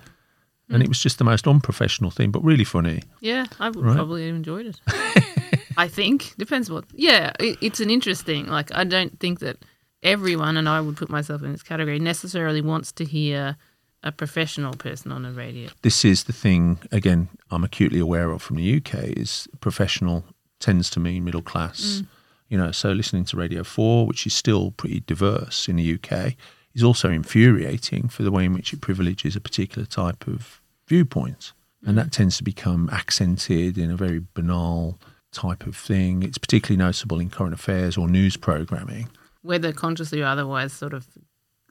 [0.71, 3.03] and it was just the most unprofessional thing, but really funny.
[3.21, 3.95] Yeah, I would Right.
[3.97, 4.81] probably have enjoyed it.
[5.77, 6.85] I think depends what.
[6.95, 8.47] Yeah, it, it's an interesting.
[8.47, 9.57] Like I don't think that
[10.03, 13.57] everyone, and I would put myself in this category, necessarily wants to hear
[14.03, 15.69] a professional person on the radio.
[15.83, 17.29] This is the thing again.
[17.51, 20.25] I'm acutely aware of from the UK is professional
[20.61, 21.81] tends to mean middle class.
[22.03, 22.07] Mm.
[22.49, 26.35] You know, so listening to Radio Four, which is still pretty diverse in the UK,
[26.75, 31.53] is also infuriating for the way in which it privileges a particular type of viewpoint,
[31.87, 34.99] and that tends to become accented in a very banal
[35.33, 36.23] type of thing.
[36.23, 39.09] It's particularly noticeable in current affairs or news programming.
[39.43, 41.07] whether consciously or otherwise, sort of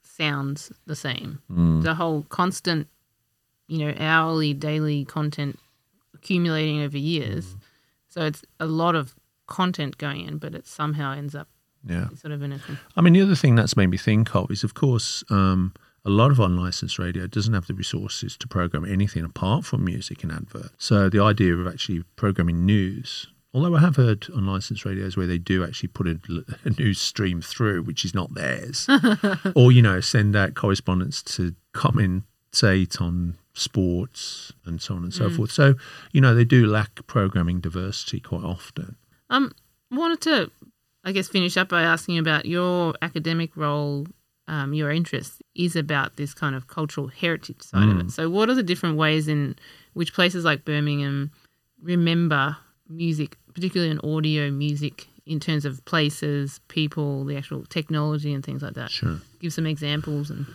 [0.03, 1.41] sounds the same.
[1.51, 1.81] Mm.
[1.83, 2.87] The whole constant,
[3.67, 5.57] you know, hourly, daily content
[6.13, 7.45] accumulating over years.
[7.47, 7.59] Mm.
[8.09, 9.15] So it's a lot of
[9.61, 11.47] content going in, but it somehow ends up
[11.87, 12.07] Yeah.
[12.23, 12.59] sort of in a.
[12.97, 15.73] I mean, the other thing that's made me think of is, of course, um,
[16.05, 20.23] a lot of unlicensed radio doesn't have the resources to program anything apart from music
[20.23, 20.71] and advert.
[20.77, 25.37] So the idea of actually programming news, although I have heard unlicensed radios where they
[25.37, 26.17] do actually put a,
[26.65, 28.87] a news stream through, which is not theirs,
[29.55, 35.29] or you know, send out correspondents to commentate on sports and so on and so
[35.29, 35.51] forth.
[35.51, 35.75] So
[36.11, 38.95] you know, they do lack programming diversity quite often.
[39.29, 39.53] Um,
[39.91, 40.51] I wanted to,
[41.03, 44.07] I guess, finish up by asking about your academic role.
[44.47, 48.11] Um, your interest is about this kind of cultural heritage side of it.
[48.11, 49.55] So, what are the different ways in
[49.93, 51.31] which places like Birmingham
[51.81, 52.57] remember
[52.89, 58.61] music, particularly in audio music, in terms of places, people, the actual technology, and things
[58.61, 58.91] like that?
[58.91, 59.21] Sure.
[59.39, 60.45] Give some examples and.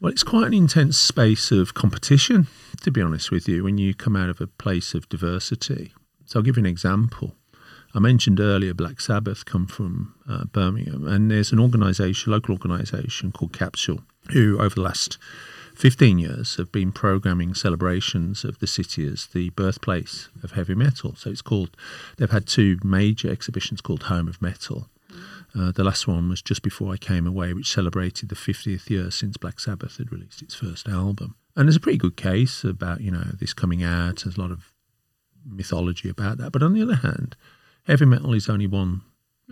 [0.00, 2.46] Well, it's quite an intense space of competition,
[2.82, 5.92] to be honest with you, when you come out of a place of diversity.
[6.24, 7.34] So I'll give you an example.
[7.94, 13.32] I mentioned earlier Black Sabbath come from uh, Birmingham, and there's an organisation, local organisation
[13.32, 15.18] called Capsule, who over the last
[15.74, 21.14] 15 years have been programming celebrations of the city as the birthplace of heavy metal.
[21.14, 21.76] So it's called,
[22.16, 24.88] they've had two major exhibitions called Home of Metal.
[25.58, 29.10] Uh, the last one was just before I came away, which celebrated the 50th year
[29.10, 31.36] since Black Sabbath had released its first album.
[31.56, 34.24] And there's a pretty good case about, you know, this coming out.
[34.24, 34.72] There's a lot of
[35.46, 36.52] mythology about that.
[36.52, 37.36] But on the other hand,
[37.88, 39.00] heavy metal is only one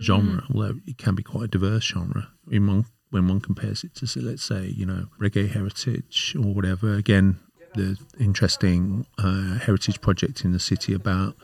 [0.01, 2.29] genre, although it can be quite a diverse genre.
[2.51, 6.93] In one, when one compares it to, let's say, you know, reggae heritage or whatever.
[6.93, 7.39] Again,
[7.73, 11.35] the interesting uh, heritage project in the city about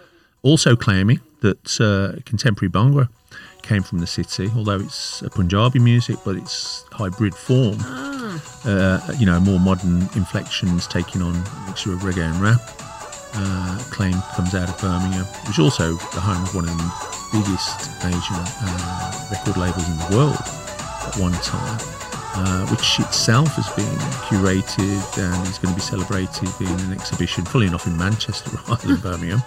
[0.44, 3.10] also claiming that uh, contemporary Bhangra
[3.64, 7.78] came from the city, although it's a Punjabi music, but it's hybrid form.
[8.66, 12.83] Uh, you know, more modern inflections taking on a mixture of reggae and rap.
[13.36, 17.14] Uh, claim comes out of Birmingham, which is also the home of one of the
[17.34, 21.80] biggest Asian uh, record labels in the world at one time,
[22.36, 23.98] uh, which itself has been
[24.30, 28.88] curated and is going to be celebrated in an exhibition, fully enough, in Manchester rather
[28.88, 29.42] than Birmingham.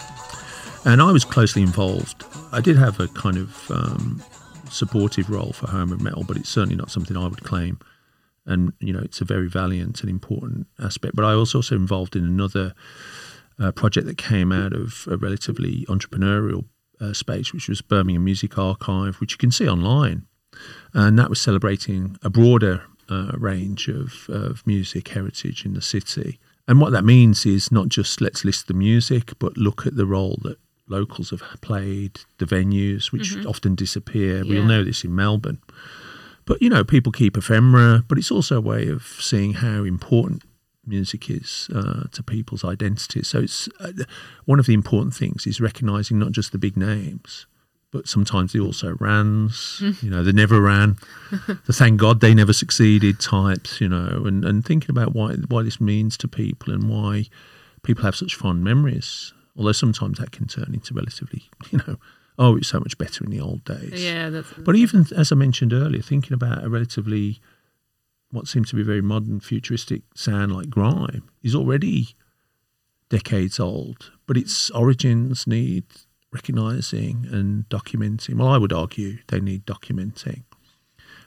[0.83, 2.25] And I was closely involved.
[2.51, 4.21] I did have a kind of um,
[4.69, 7.79] supportive role for Home of Metal, but it's certainly not something I would claim.
[8.45, 11.15] And, you know, it's a very valiant and important aspect.
[11.15, 12.73] But I was also involved in another
[13.59, 16.65] uh, project that came out of a relatively entrepreneurial
[16.99, 20.25] uh, space, which was Birmingham Music Archive, which you can see online.
[20.93, 26.39] And that was celebrating a broader uh, range of, of music heritage in the city.
[26.67, 30.05] And what that means is not just let's list the music, but look at the
[30.05, 30.57] role that
[30.89, 34.43] locals have played, the venues, which often disappear.
[34.43, 34.53] Yeah.
[34.53, 35.59] We'll know this in Melbourne.
[36.45, 40.43] But, you know, people keep ephemera, but it's also a way of seeing how important
[40.87, 43.27] music is uh, to people's identities.
[43.27, 43.91] So it's uh,
[44.45, 47.45] one of the important things is recognizing not just the big names,
[47.91, 50.97] but sometimes the also rans, you know, the never ran,
[51.47, 55.63] the thank God they never succeeded types, you know, and, and thinking about why why
[55.63, 57.25] this means to people and why
[57.83, 59.33] people have such fond memories.
[59.57, 61.97] Although sometimes that can turn into relatively, you know,
[62.37, 64.03] oh, it's so much better in the old days.
[64.03, 64.51] Yeah, that's.
[64.53, 67.39] But even as I mentioned earlier, thinking about a relatively
[68.31, 72.15] what seems to be very modern, futuristic sound like grime is already
[73.09, 75.85] decades old, but its origins need
[76.31, 78.35] recognizing and documenting.
[78.35, 80.43] Well, I would argue they need documenting.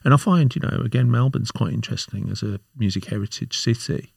[0.05, 4.13] And I find, you know, again, Melbourne's quite interesting as a music heritage city.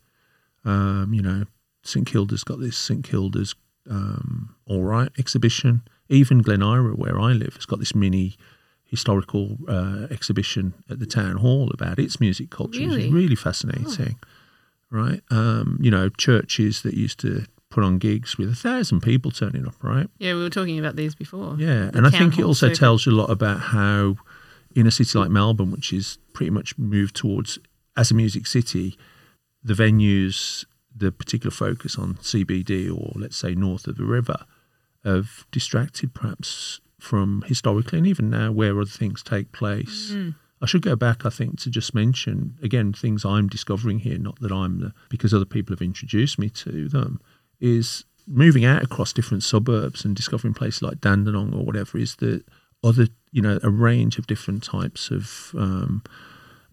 [0.65, 1.45] Um, you know,
[1.83, 3.55] St Kilda's got this St Kilda's
[3.89, 5.81] um, All Right exhibition.
[6.09, 8.35] Even Glen Eira, where I live, has got this mini
[8.93, 13.07] historical uh, exhibition at the town hall about its music culture, which Really?
[13.07, 14.17] is really fascinating.
[14.91, 15.21] Right?
[15.31, 19.65] Um, you know, churches that used to put on gigs with a thousand people turning
[19.65, 20.07] up, right?
[20.19, 21.55] Yeah, we were talking about these before.
[21.57, 22.77] Yeah, The and I think it also circuit.
[22.79, 24.17] tells you a lot about how,
[24.75, 27.57] in a city like Melbourne, which is pretty much moved towards
[27.97, 28.95] as a music city,
[29.63, 30.65] the venues
[30.95, 34.45] the particular focus on CBD or let's say north of the river
[35.03, 40.11] have distracted perhaps from historically and even now where other things take place.
[40.13, 40.35] Mm.
[40.61, 44.39] I should go back, I think, to just mention again things I'm discovering here, not
[44.39, 47.19] that I'm the, because other people have introduced me to them,
[47.59, 52.45] is moving out across different suburbs and discovering places like Dandenong or whatever is that
[52.81, 56.03] other, you know, a range of different types of um,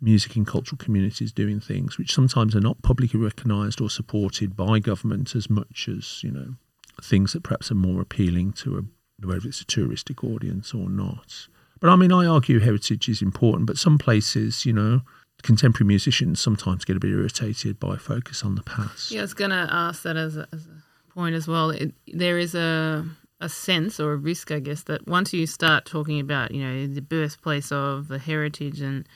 [0.00, 4.78] music and cultural communities doing things which sometimes are not publicly recognised or supported by
[4.78, 6.54] government as much as, you know,
[7.02, 8.82] things that perhaps are more appealing to a,
[9.24, 11.48] whether it's a touristic audience or not.
[11.80, 15.00] But I mean, I argue heritage is important, but some places, you know,
[15.42, 19.10] contemporary musicians sometimes get a bit irritated by focus on the past.
[19.10, 21.70] Yeah, I was going to ask that as a, as a point as well.
[21.70, 23.06] It, there is a
[23.40, 26.86] a sense or a risk, I guess, that once you start talking about, you know,
[26.86, 29.08] the birthplace of the heritage and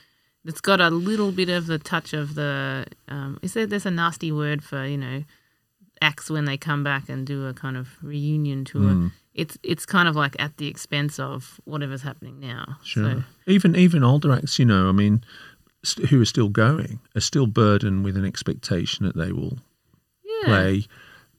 [0.47, 3.91] it's got a little bit of the touch of the, um, is there, there's a
[3.91, 5.25] nasty word for, you know,
[6.01, 8.83] acts when they come back and do a kind of reunion tour.
[8.83, 9.13] Mm.
[9.35, 12.79] It's it's kind of like at the expense of whatever's happening now.
[12.85, 13.11] Sure.
[13.11, 15.25] So, Even even older acts, you know, I mean,
[15.83, 19.59] st- who are still going, are still burdened with an expectation that they will
[20.25, 20.47] yeah.
[20.47, 20.87] play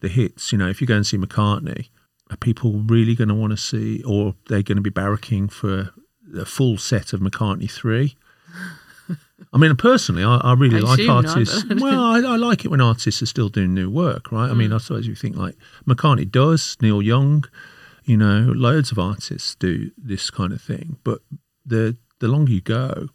[0.02, 0.52] the hits.
[0.52, 1.88] You know, if you go and see McCartney,
[2.32, 5.92] are people really going to want to see, or they're going to be barracking for
[6.38, 8.16] a full set of McCartney three?
[9.54, 11.64] I mean, personally, I, I really I like not, artists.
[11.80, 14.50] well, I, I like it when artists are still doing new work, right?
[14.50, 14.76] I mean, hmm.
[14.76, 15.56] I suppose you think like
[15.88, 17.46] McCartney does, Neil Young,
[18.06, 20.98] you know, loads of artists do this kind of thing.
[21.04, 21.20] But
[21.66, 23.10] the the longer you go,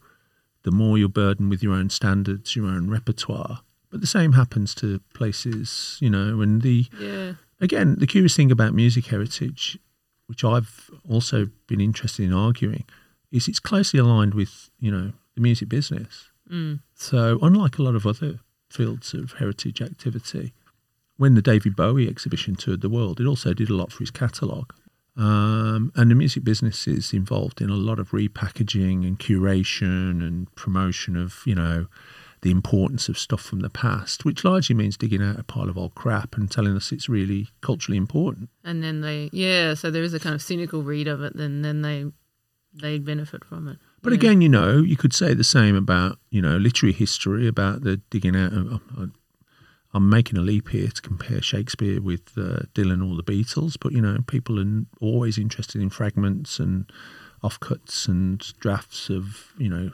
[0.63, 3.61] the more you're burdened with your own standards, your own repertoire.
[3.91, 7.35] But the same happens to places, you know, and the Yeah.
[7.61, 9.79] again, the curious thing about music heritage,
[10.27, 12.85] which I've also been interested in arguing,
[13.33, 16.31] is it's closely aligned with, you know, the music business.
[16.51, 16.81] Mm.
[16.95, 20.53] So, unlike a lot of other fields of heritage activity,
[21.21, 24.11] when the David Bowie exhibition toured the world, it also did a lot for his
[24.11, 24.73] catalogue.
[25.17, 30.55] Um, and the music business is involved in a lot of repackaging and curation and
[30.55, 31.87] promotion of, you know,
[32.41, 35.77] the importance of stuff from the past, which largely means digging out a pile of
[35.77, 38.49] old crap and telling us it's really culturally important.
[38.65, 41.61] And then they, yeah, so there is a kind of cynical read of it, then
[41.61, 42.07] then they
[42.73, 43.77] they benefit from it.
[44.01, 44.19] But Yeah.
[44.21, 47.99] again, you know, you could say the same about, you know, literary history, about the
[48.09, 48.53] digging out.
[48.55, 49.11] Of, of-
[49.93, 53.93] I'm making a leap here to compare Shakespeare with uh, Dylan or the Beatles, but,
[53.93, 56.91] you know, people are always interested in fragments and
[57.43, 59.91] offcuts and drafts of, you know,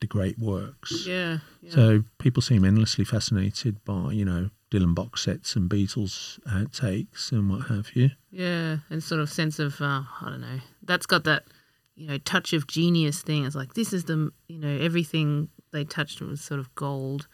[0.00, 1.06] the great works.
[1.06, 1.70] yeah, yeah.
[1.70, 7.48] So people seem endlessly fascinated by, you know, Dylan box sets and Beatles outtakes and
[7.48, 8.10] what have you.
[8.30, 10.60] Yeah, and sort of sense of uh, I don't know.
[10.82, 11.44] That's got that
[11.94, 13.44] you know touch of genius thing.
[13.44, 17.28] It's like this is the you know everything they touched was sort of gold.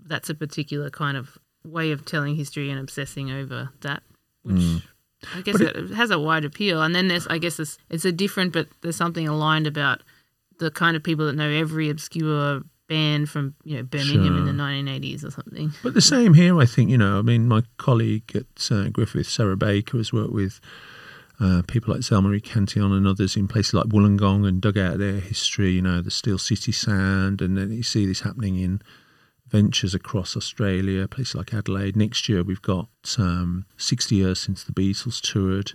[0.00, 4.02] That's a particular kind of way of telling history and obsessing over that,
[4.42, 4.82] which
[5.34, 6.82] I guess But it, has a wide appeal.
[6.82, 10.02] And then there's I guess it's it's a different, but there's something aligned about
[10.58, 14.62] the kind of people that know every obscure band from you know Birmingham in the
[14.62, 15.72] 1980s or something.
[15.82, 16.90] But the same here, I think.
[16.90, 20.60] You know, I mean, my colleague at uh, Griffith, Sarah Baker, has worked with
[21.40, 25.20] uh, people like Zelmarie Cantillon and others in places like Wollongong and dug out their
[25.20, 25.70] history.
[25.72, 28.82] You know, the Steel City sound, and then you see this happening in
[29.50, 31.96] ventures across Australia, places like Adelaide.
[31.96, 32.88] Next year, we've got
[33.18, 35.72] um, 60 years since the Beatles toured,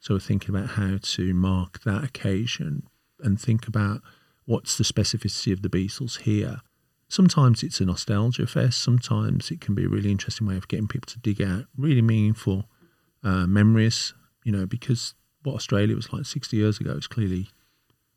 [0.00, 2.84] so we're thinking about how to mark that occasion
[3.20, 4.02] and think about
[4.44, 6.60] what's the specificity of the Beatles here.
[7.08, 8.82] Sometimes it's a nostalgia fest.
[8.82, 12.02] Sometimes it can be a really interesting way of getting people to dig out really
[12.02, 12.64] meaningful
[13.22, 14.12] uh, memories.
[14.44, 17.48] You know, because what Australia was like 60 years ago is clearly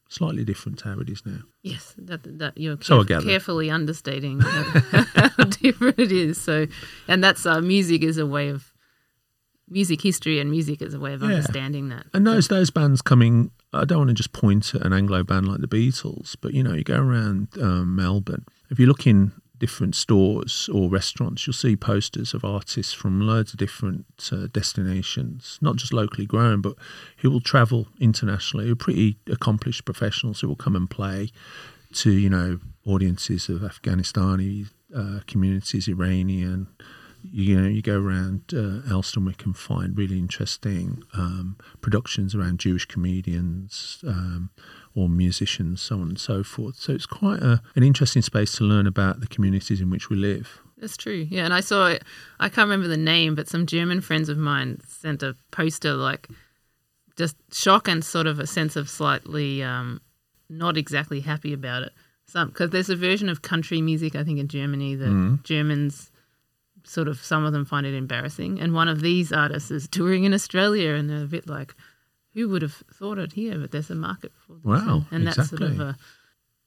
[0.10, 1.40] slightly different to how it is now.
[1.62, 4.64] Yes, that that you're So caref- carefully understating how,
[5.38, 6.40] how different it is.
[6.42, 6.68] So,
[7.08, 8.74] and that's uh, music is a way of
[9.70, 11.28] music history, and music is a way of Yeah.
[11.28, 12.08] understanding that.
[12.14, 15.48] And those those bands coming, I don't want to just point at an Anglo band
[15.48, 18.46] like the Beatles, but you know, you go around um, Melbourne.
[18.72, 23.54] If you look in different stores or restaurants, you'll see posters of artists from loads
[23.54, 26.76] of different uh, destinations, not just locally grown, but
[27.18, 28.66] who will travel internationally.
[28.68, 31.32] Who are pretty accomplished professionals who will come and play
[31.94, 36.68] to you know audiences of Afghanistani uh, communities, Iranian.
[37.22, 42.86] You know, you go around uh, Elsternwick and find really interesting um, productions around Jewish
[42.86, 44.52] comedians um,
[45.00, 46.76] or musicians, so on and so forth.
[46.76, 50.16] So it's quite a, an interesting space to learn about the communities in which we
[50.18, 50.60] live.
[50.78, 51.28] That's true.
[51.30, 52.04] Yeah, and I saw it.
[52.40, 56.28] I can't remember the name, but some German friends of mine sent a poster like
[57.18, 60.00] just shock and sort of a sense of slightly um,
[60.50, 61.92] not exactly happy about it.
[62.28, 65.44] Some because there's a version of country music I think in Germany that Mm.
[65.44, 66.12] Germans
[66.86, 68.60] sort of some of them find it embarrassing.
[68.60, 71.76] And one of these artists is touring in Australia, and they're a bit like,
[72.34, 74.64] "Who would have thought it here?" But there's a market for this.
[74.64, 75.98] Wow, and that's sort of a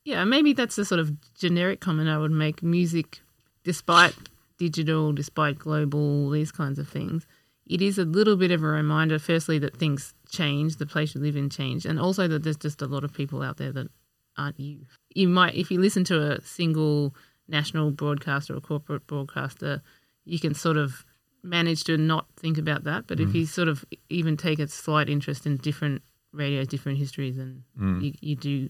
[0.04, 0.24] yeah.
[0.24, 2.62] Maybe that's the sort of generic comment I would make.
[2.62, 3.20] Music,
[3.64, 4.14] despite
[4.58, 7.26] digital, despite global, these kinds of things.
[7.66, 11.20] It is a little bit of a reminder, firstly, that things change, the place you
[11.20, 13.88] live in change, and also that there's just a lot of people out there that
[14.36, 14.86] aren't you.
[15.14, 17.14] You might, if you listen to a single
[17.48, 19.82] national broadcaster or corporate broadcaster,
[20.24, 21.04] you can sort of
[21.42, 23.06] manage to not think about that.
[23.06, 23.34] But if mm.
[23.34, 28.02] you sort of even take a slight interest in different radios, different histories, and mm.
[28.02, 28.68] you, you do,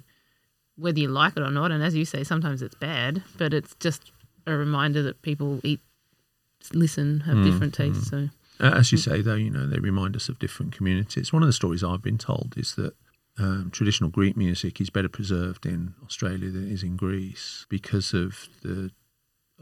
[0.77, 3.75] whether you like it or not, and as you say, sometimes it's bad, but it's
[3.77, 4.13] just
[4.47, 5.81] a reminder that people eat,
[6.73, 8.09] listen, have mm, different tastes.
[8.09, 11.33] So As you say, though, you know, they remind us of different communities.
[11.33, 12.95] One of the stories I've been told is that
[13.39, 18.13] um, traditional Greek music is better preserved in Australia than it is in Greece because
[18.13, 18.91] of the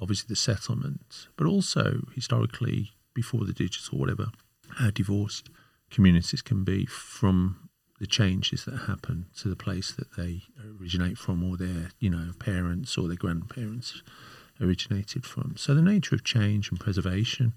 [0.00, 2.90] obviously the settlement, but also historically
[3.20, 4.28] before the digital, whatever,
[4.76, 5.50] how divorced
[5.90, 7.68] communities can be from
[7.98, 10.40] the changes that happen to the place that they
[10.80, 14.02] originate from, or their you know parents or their grandparents
[14.58, 15.54] originated from.
[15.58, 17.52] So the nature of change and preservation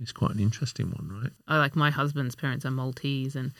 [0.00, 1.32] is quite an interesting one, right?
[1.56, 3.52] Like my husband's parents are Maltese, and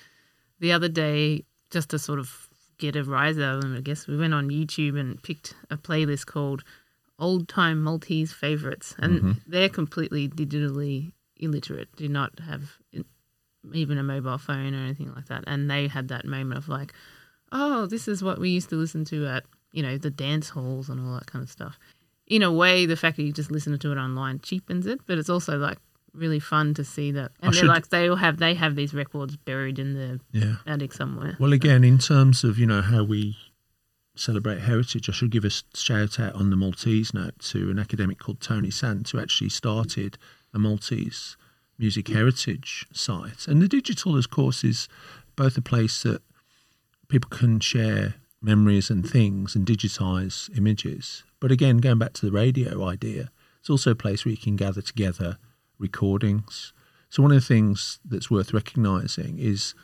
[0.59, 2.49] the other day, just to sort of
[2.79, 5.77] get a rise out of them, I guess we went on YouTube and picked a
[5.77, 6.65] playlist called
[7.19, 9.33] "Old Time Maltese Favorites," and mm-hmm.
[9.47, 12.79] they're completely digitally illiterate, do not have
[13.73, 16.93] even a mobile phone or anything like that, and they had that moment of like,
[17.53, 20.89] "Oh, this is what we used to listen to at you know the dance halls
[20.89, 21.79] and all that kind of stuff."
[22.27, 25.19] In a way, the fact that you just listen to it online cheapens it, but
[25.19, 25.79] it's also like
[26.15, 27.33] really fun to see that.
[27.41, 30.57] And they're should- like they all have they have these records buried in the Yeah.
[30.67, 31.37] attic somewhere.
[31.41, 33.37] Well, again, in terms of you know how we
[34.15, 38.19] celebrate heritage, I should give a shout out on the Maltese note to an academic
[38.19, 40.19] called Toni Sant, who actually started
[40.53, 41.37] a Maltese
[41.79, 43.49] music heritage site.
[43.49, 44.89] And the digital, of course, is
[45.37, 46.23] both a place that
[47.09, 51.25] people can share memories and things and digitize images.
[51.41, 54.57] But again, going back to the radio idea, it's also a place where you can
[54.57, 55.39] gather together
[55.79, 56.73] recordings.
[57.11, 59.75] So one of the things that's worth recognizing is,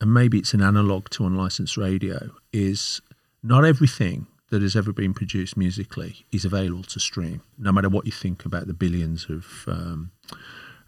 [0.00, 3.00] and maybe it's an analog to unlicensed radio, is
[3.42, 8.06] not everything that has ever been produced musically is available to stream, no matter what
[8.06, 10.10] you think about the billions of um,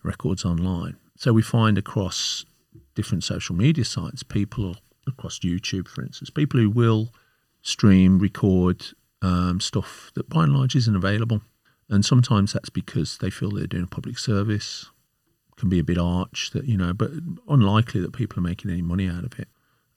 [0.03, 0.97] records online.
[1.17, 2.45] So we find across
[2.95, 4.77] different social media sites, people
[5.07, 7.11] across YouTube, for instance, people who will
[7.63, 8.87] stream, record
[9.23, 11.43] um, stuff that by and large isn't available.
[11.91, 14.87] And sometimes that's because they feel they're doing a public service,
[15.57, 17.11] can be a bit arch, that you know, but
[17.49, 19.49] unlikely that people are making any money out of it.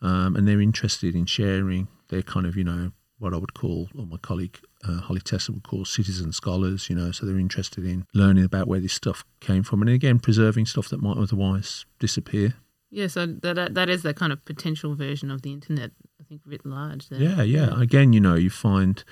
[0.03, 1.87] Um, and they're interested in sharing.
[2.09, 5.51] They're kind of, you know, what I would call, or my colleague uh, Holly Tessler
[5.55, 9.23] would call citizen scholars, you know, so they're interested in learning about where this stuff
[9.39, 12.55] came from and again, preserving stuff that might otherwise disappear.
[12.91, 15.91] Yeah, so that- that that is the kind of potential version of the internet.
[16.19, 17.07] I think writ large.
[17.09, 17.19] There.
[17.21, 17.79] Yeah, yeah.
[17.81, 19.03] Again, you know, you find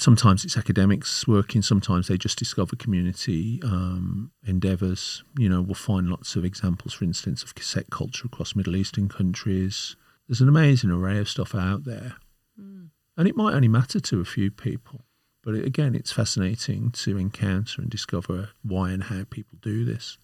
[0.00, 5.22] sometimes it's academics working, sometimes they just discover community um, endeavours.
[5.38, 9.08] You know, we'll find lots of examples, for instance, of cassette culture across Middle Eastern
[9.08, 9.96] countries.
[10.28, 12.16] There's an amazing array of stuff out there.
[13.20, 15.02] And it might only matter to a few people.
[15.42, 20.16] But it, again, it's fascinating to encounter and discover why and how people do this.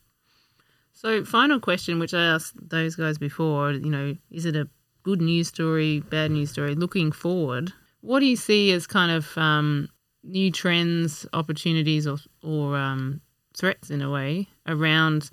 [0.95, 4.69] So, final question, which I asked those guys before, you know, is it a
[5.03, 6.75] good news story, bad news story?
[6.75, 7.75] Looking forward,
[8.07, 9.89] what do you see as kind of um,
[10.23, 13.21] new trends, opportunities, or or um,
[13.57, 15.31] threats in a way around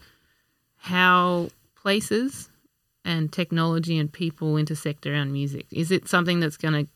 [0.78, 2.50] how places
[3.06, 5.68] and technology and people intersect around music?
[5.72, 6.92] Is it something that's going to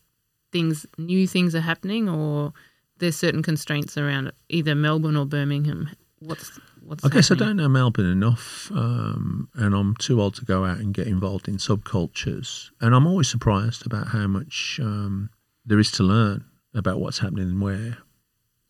[0.50, 2.52] things new things are happening, or
[2.98, 5.90] there's certain constraints around either Melbourne or Birmingham?
[6.18, 10.44] What's what's I guess I don't know Melbourne enough, um, and I'm too old to
[10.44, 12.70] go out and get involved in subcultures.
[12.80, 15.30] And I'm always surprised about how much um,
[15.68, 16.44] there is to learn
[16.74, 17.98] about what's happening and where.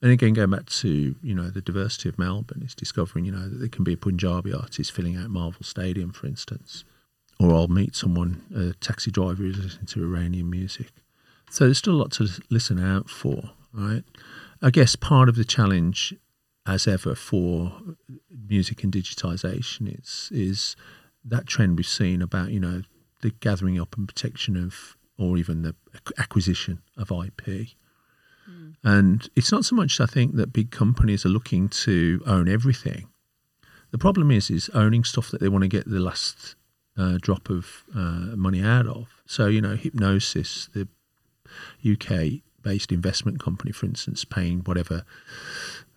[0.00, 3.48] And again, going back to you know the diversity of Melbourne is discovering you know
[3.48, 6.84] that there can be a Punjabi artist filling out Marvel Stadium, for instance,
[7.40, 10.90] or I'll meet someone, a taxi driver who's listening to Iranian music.
[11.50, 14.04] So there's still a lot to listen out for, right?
[14.60, 16.14] I guess part of the challenge,
[16.66, 17.72] as ever, for
[18.48, 20.76] music and digitization is is
[21.24, 22.82] that trend we've seen about you know
[23.22, 25.74] the gathering up and protection of, or even the
[26.18, 27.68] acquisition of IP.
[28.82, 33.08] And it's not so much I think that big companies are looking to own everything.
[33.90, 36.54] The problem is is owning stuff that they want to get the last
[36.96, 39.22] uh, drop of uh, money out of.
[39.26, 40.88] So you know, Hipgnosis, the
[41.84, 45.04] UK based investment company, for instance, paying whatever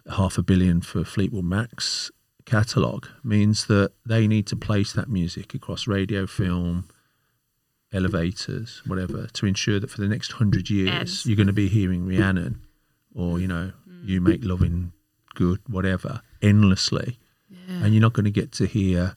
[0.10, 2.12] half a billion for Fleetwood Mac's
[2.46, 6.88] catalogue means that they need to place that music across radio, film,
[7.94, 12.06] elevators, whatever, to ensure that for the next hundred years you're going to be hearing
[12.08, 12.62] Rhiannon
[13.14, 13.74] or you know
[14.04, 14.94] you make loving
[15.36, 17.20] good, whatever, endlessly,
[17.50, 17.84] Yeah.
[17.86, 19.16] and you're not going to get to hear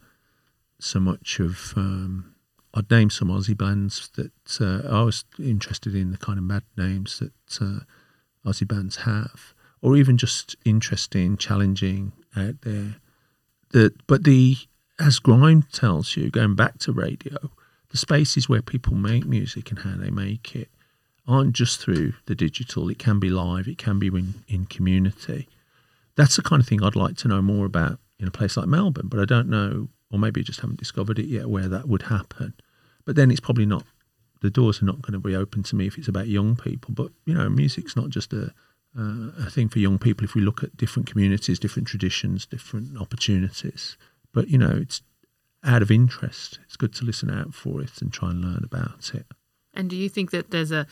[0.79, 1.73] so much of.
[1.77, 2.31] Um,
[2.77, 6.65] I'd name some Aussie bands that uh, I was interested in the kind of mad
[6.77, 7.81] names that uh,
[8.45, 12.97] Aussie bands have, or even just interesting, challenging out there.
[13.71, 14.57] That, but the
[14.99, 17.37] as grime tells you, going back to radio,
[17.95, 20.69] the spaces where people make music and how they make it
[21.29, 22.89] aren't just through the digital.
[22.89, 23.69] It can be live.
[23.69, 25.47] It can be in, in community.
[26.17, 28.67] That's the kind of thing I'd like to know more about in a place like
[28.67, 31.87] Melbourne, but I don't know, or maybe I just haven't discovered it yet where that
[31.87, 32.55] would happen.
[33.05, 33.85] But then it's probably not.
[34.43, 36.93] The doors are not going to be open to me if it's about young people.
[36.93, 38.53] But you know, music's not just a
[38.99, 40.25] uh, a thing for young people.
[40.25, 43.97] If we look at different communities, different traditions, different opportunities,
[44.33, 45.01] but you know, it's
[45.65, 46.59] out of interest.
[46.65, 49.27] It's good to listen out for it and try and learn about it.
[49.73, 50.87] And do you think that there's a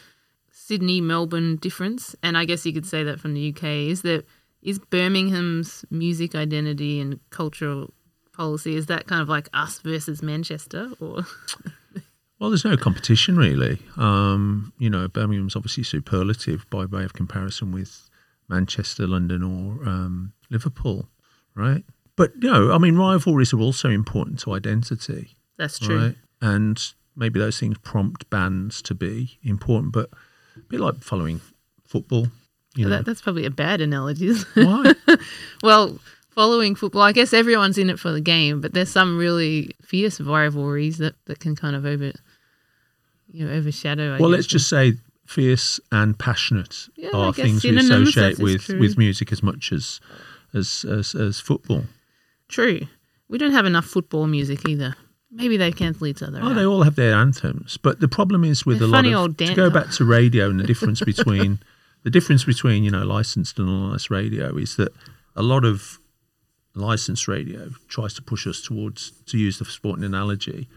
[0.51, 2.17] Sydney Melbourne difference?
[2.23, 3.65] And I guess you could say that from the UK.
[3.65, 4.25] Is that
[4.63, 7.93] is Birmingham's music identity and cultural
[8.33, 11.23] policy is that kind of like us versus Manchester or
[12.39, 13.79] Well, there's no competition really.
[13.97, 18.11] Um, you know, Birmingham's obviously superlative by way of comparison with
[18.49, 21.09] Manchester, London, or um, Liverpool,
[21.55, 21.85] right?
[22.23, 25.99] But you know, I mean, rivalries are also important to identity, that's true.
[25.99, 26.15] right?
[26.41, 26.81] And
[27.17, 30.09] maybe those things prompt bands to be important, but
[30.55, 31.41] a bit like following
[31.85, 32.29] football.
[32.77, 34.35] You know, That, that's probably a bad analogy.
[34.55, 34.93] why?
[35.65, 35.99] well,
[36.31, 40.21] following football, I guess everyone's in it for the game, but there's some really fierce
[40.21, 42.13] rivalries that, that can kind of over,
[43.33, 44.15] you know, overshadow.
[44.15, 44.93] I well, guess, let's just say
[45.27, 48.79] fierce and passionate Yeah, are things we associate with true.
[48.79, 50.01] with music as much as
[50.55, 51.85] as as, as football.
[52.53, 52.81] True.
[53.29, 54.95] We don't have enough football music either.
[55.31, 56.55] Maybe they cancel each other Oh, out.
[56.55, 59.21] they all have their anthems, but the problem is with They're a lot funny of
[59.21, 61.59] old to go back to radio and the difference between
[62.05, 64.93] the difference between you know licensed and unlicensed radio is that
[65.35, 65.99] a lot of
[66.75, 70.69] licensed radio tries to push us towards to use the sporting analogy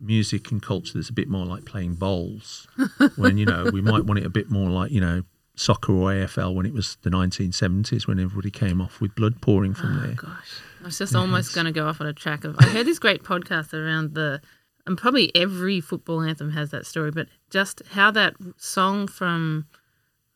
[0.00, 2.66] music and culture that's a bit more like playing bowls
[3.16, 5.22] when you know we might want it a bit more like you know
[5.54, 9.74] soccer or AFL when it was the 1970s when everybody came off with blood pouring
[9.74, 10.04] from there.
[10.04, 12.56] Oh there gosh, I was just almost going to go off on a track of.
[12.58, 14.40] I heard this great podcast around the,
[14.86, 19.66] and probably every football anthem has that story, but just how that song from,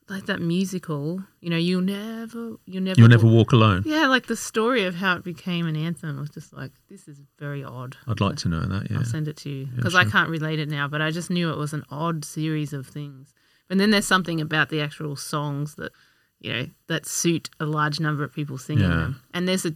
[0.07, 4.27] like that musical, you know, you'll never, you never, you'll never walk alone Yeah, like
[4.27, 7.97] the story of how it became an anthem was just like this is very odd.
[8.07, 10.11] I'd like to know that yeah I'll send it to you because I sure.
[10.11, 13.33] can't relate it now, but I just knew it was an odd series of things.
[13.69, 15.91] And then there's something about the actual songs that,
[16.39, 18.95] you know, that suit a large number of people singing Yeah.
[18.95, 19.21] them.
[19.33, 19.75] And there's a,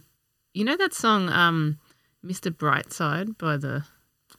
[0.54, 1.78] you know, that song, um,
[2.24, 2.50] Mr.
[2.50, 3.84] Brightside by the,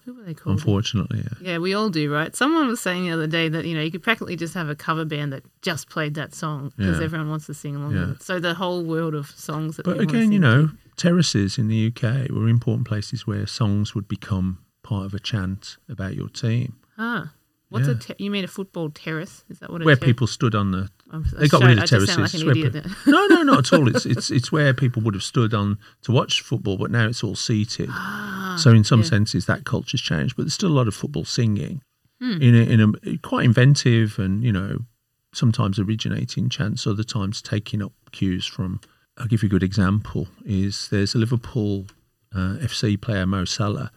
[0.05, 0.57] who were they called?
[0.57, 2.35] unfortunately yeah Yeah, we all do, right?
[2.35, 4.75] Someone was saying the other day that you know you could practically just have a
[4.75, 7.05] cover band that just played that song because Yeah.
[7.05, 7.99] everyone wants to sing along Yeah.
[8.07, 8.23] with it.
[8.23, 9.85] So the whole world of songs that.
[9.85, 10.77] But again, you know, to.
[10.97, 15.77] terraces in the UK were important places where songs would become part of a chant
[15.87, 17.31] about your team, ah,
[17.73, 17.93] what's Yeah.
[17.93, 19.43] a ter- you mean a football terrace?
[19.49, 19.83] Is that what?
[19.83, 20.89] where ter- people stood on the.
[21.11, 22.43] I'm, They got sorry, rid of I just sound terraces.
[22.43, 22.73] like idiot.
[22.85, 23.87] pe- no, no, not at all.
[23.87, 27.23] It's it's it's where people would have stood on to watch football, but now it's
[27.23, 27.89] all seated.
[27.91, 29.07] Ah, so in some yeah.
[29.09, 31.81] senses, that culture's changed, but there's still a lot of football singing
[32.21, 32.41] Hmm.
[32.41, 34.79] in a, in a quite inventive and you know
[35.33, 38.79] sometimes originating chants, other times taking up cues from.
[39.17, 40.27] I'll give you a good example.
[40.45, 41.85] Is there's a Liverpool
[42.33, 43.91] uh, FC player Mo Salah,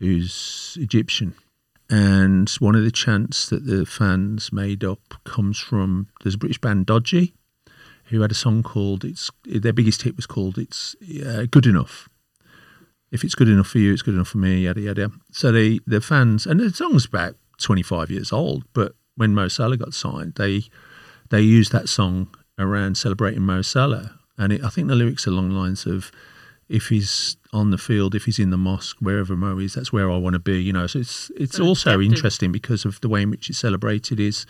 [0.00, 1.34] who's Egyptian,
[1.90, 6.60] and one of the chants that the fans made up comes from there's a British
[6.60, 7.34] band Dodgy,
[8.06, 12.08] who had a song called it's their biggest hit was called it's uh, good enough
[13.10, 15.10] if it's good enough for you, it's good enough for me, yada yada.
[15.32, 19.48] So they the fans and the song's about twenty five years old, but when Mo
[19.48, 20.64] Salah got signed, they
[21.30, 22.28] they used that song
[22.58, 26.10] around celebrating Mo Salah, and it, I think the lyrics are along the lines of
[26.68, 30.10] if he's on the field, if he's in the mosque, wherever Mo is, that's where
[30.10, 30.60] I want to be.
[30.62, 32.12] You know, so it's it's also captive.
[32.12, 34.46] interesting because of the way in which it's celebrated is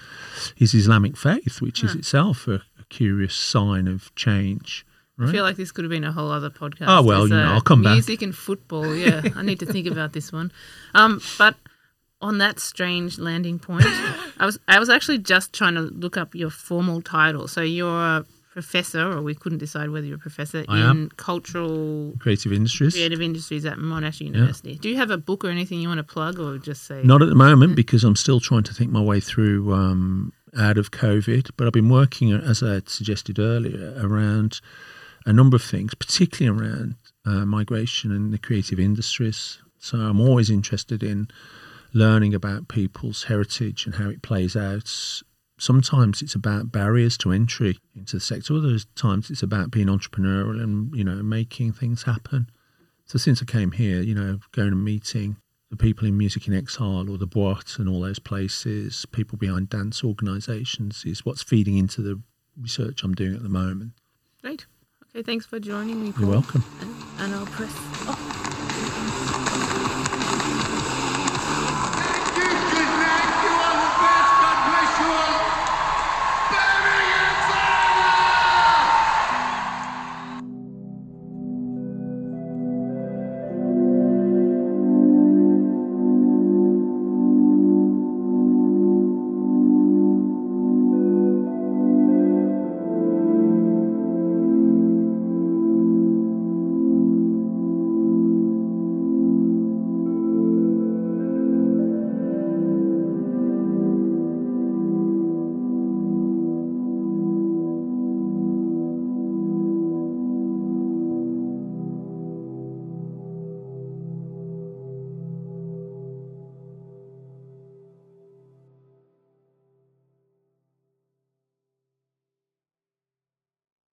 [0.56, 4.84] his Islamic faith, which is itself a, a curious sign of change.
[5.20, 6.86] I feel like this could have been a whole other podcast.
[6.86, 7.94] Oh, well, you know, I'll come back.
[7.94, 8.94] Music and football.
[8.94, 10.52] Yeah, I need to think about this one.
[10.94, 11.56] Um, but
[12.20, 13.84] on that strange landing point,
[14.38, 17.48] I was I was actually just trying to look up your formal title.
[17.48, 18.24] So you're
[18.62, 21.08] professor, or we couldn't decide whether you're a professor I in am.
[21.16, 22.94] cultural Creative industries.
[22.94, 24.74] creative industries at Monash University.
[24.84, 27.22] Do you have a book or anything you want to plug, or just say Not
[27.22, 30.90] at the moment because I'm still trying to think my way through um, out of
[30.90, 34.60] COVID, but I've been working, as I suggested earlier, around
[35.24, 36.94] a number of things, particularly around
[37.24, 39.58] uh, migration and the creative industries.
[39.78, 41.28] So I'm always interested in
[41.94, 44.90] learning about people's heritage and how it plays out.
[45.58, 48.54] Sometimes it's about barriers to entry into the sector.
[48.54, 52.48] Other times it's about being entrepreneurial and you know making things happen.
[53.04, 55.36] So since I came here, you know, going and meeting
[55.70, 59.70] the people in Music in Exile or the Boîte and all those places, people behind
[59.70, 62.20] dance organisations, is what's feeding into the
[62.60, 63.92] research I'm doing at the moment.
[64.42, 64.66] Great.
[65.10, 66.12] Okay, thanks for joining me.
[66.18, 66.64] You're welcome.
[66.80, 67.72] And, and I'll press.
[67.74, 68.37] Oh.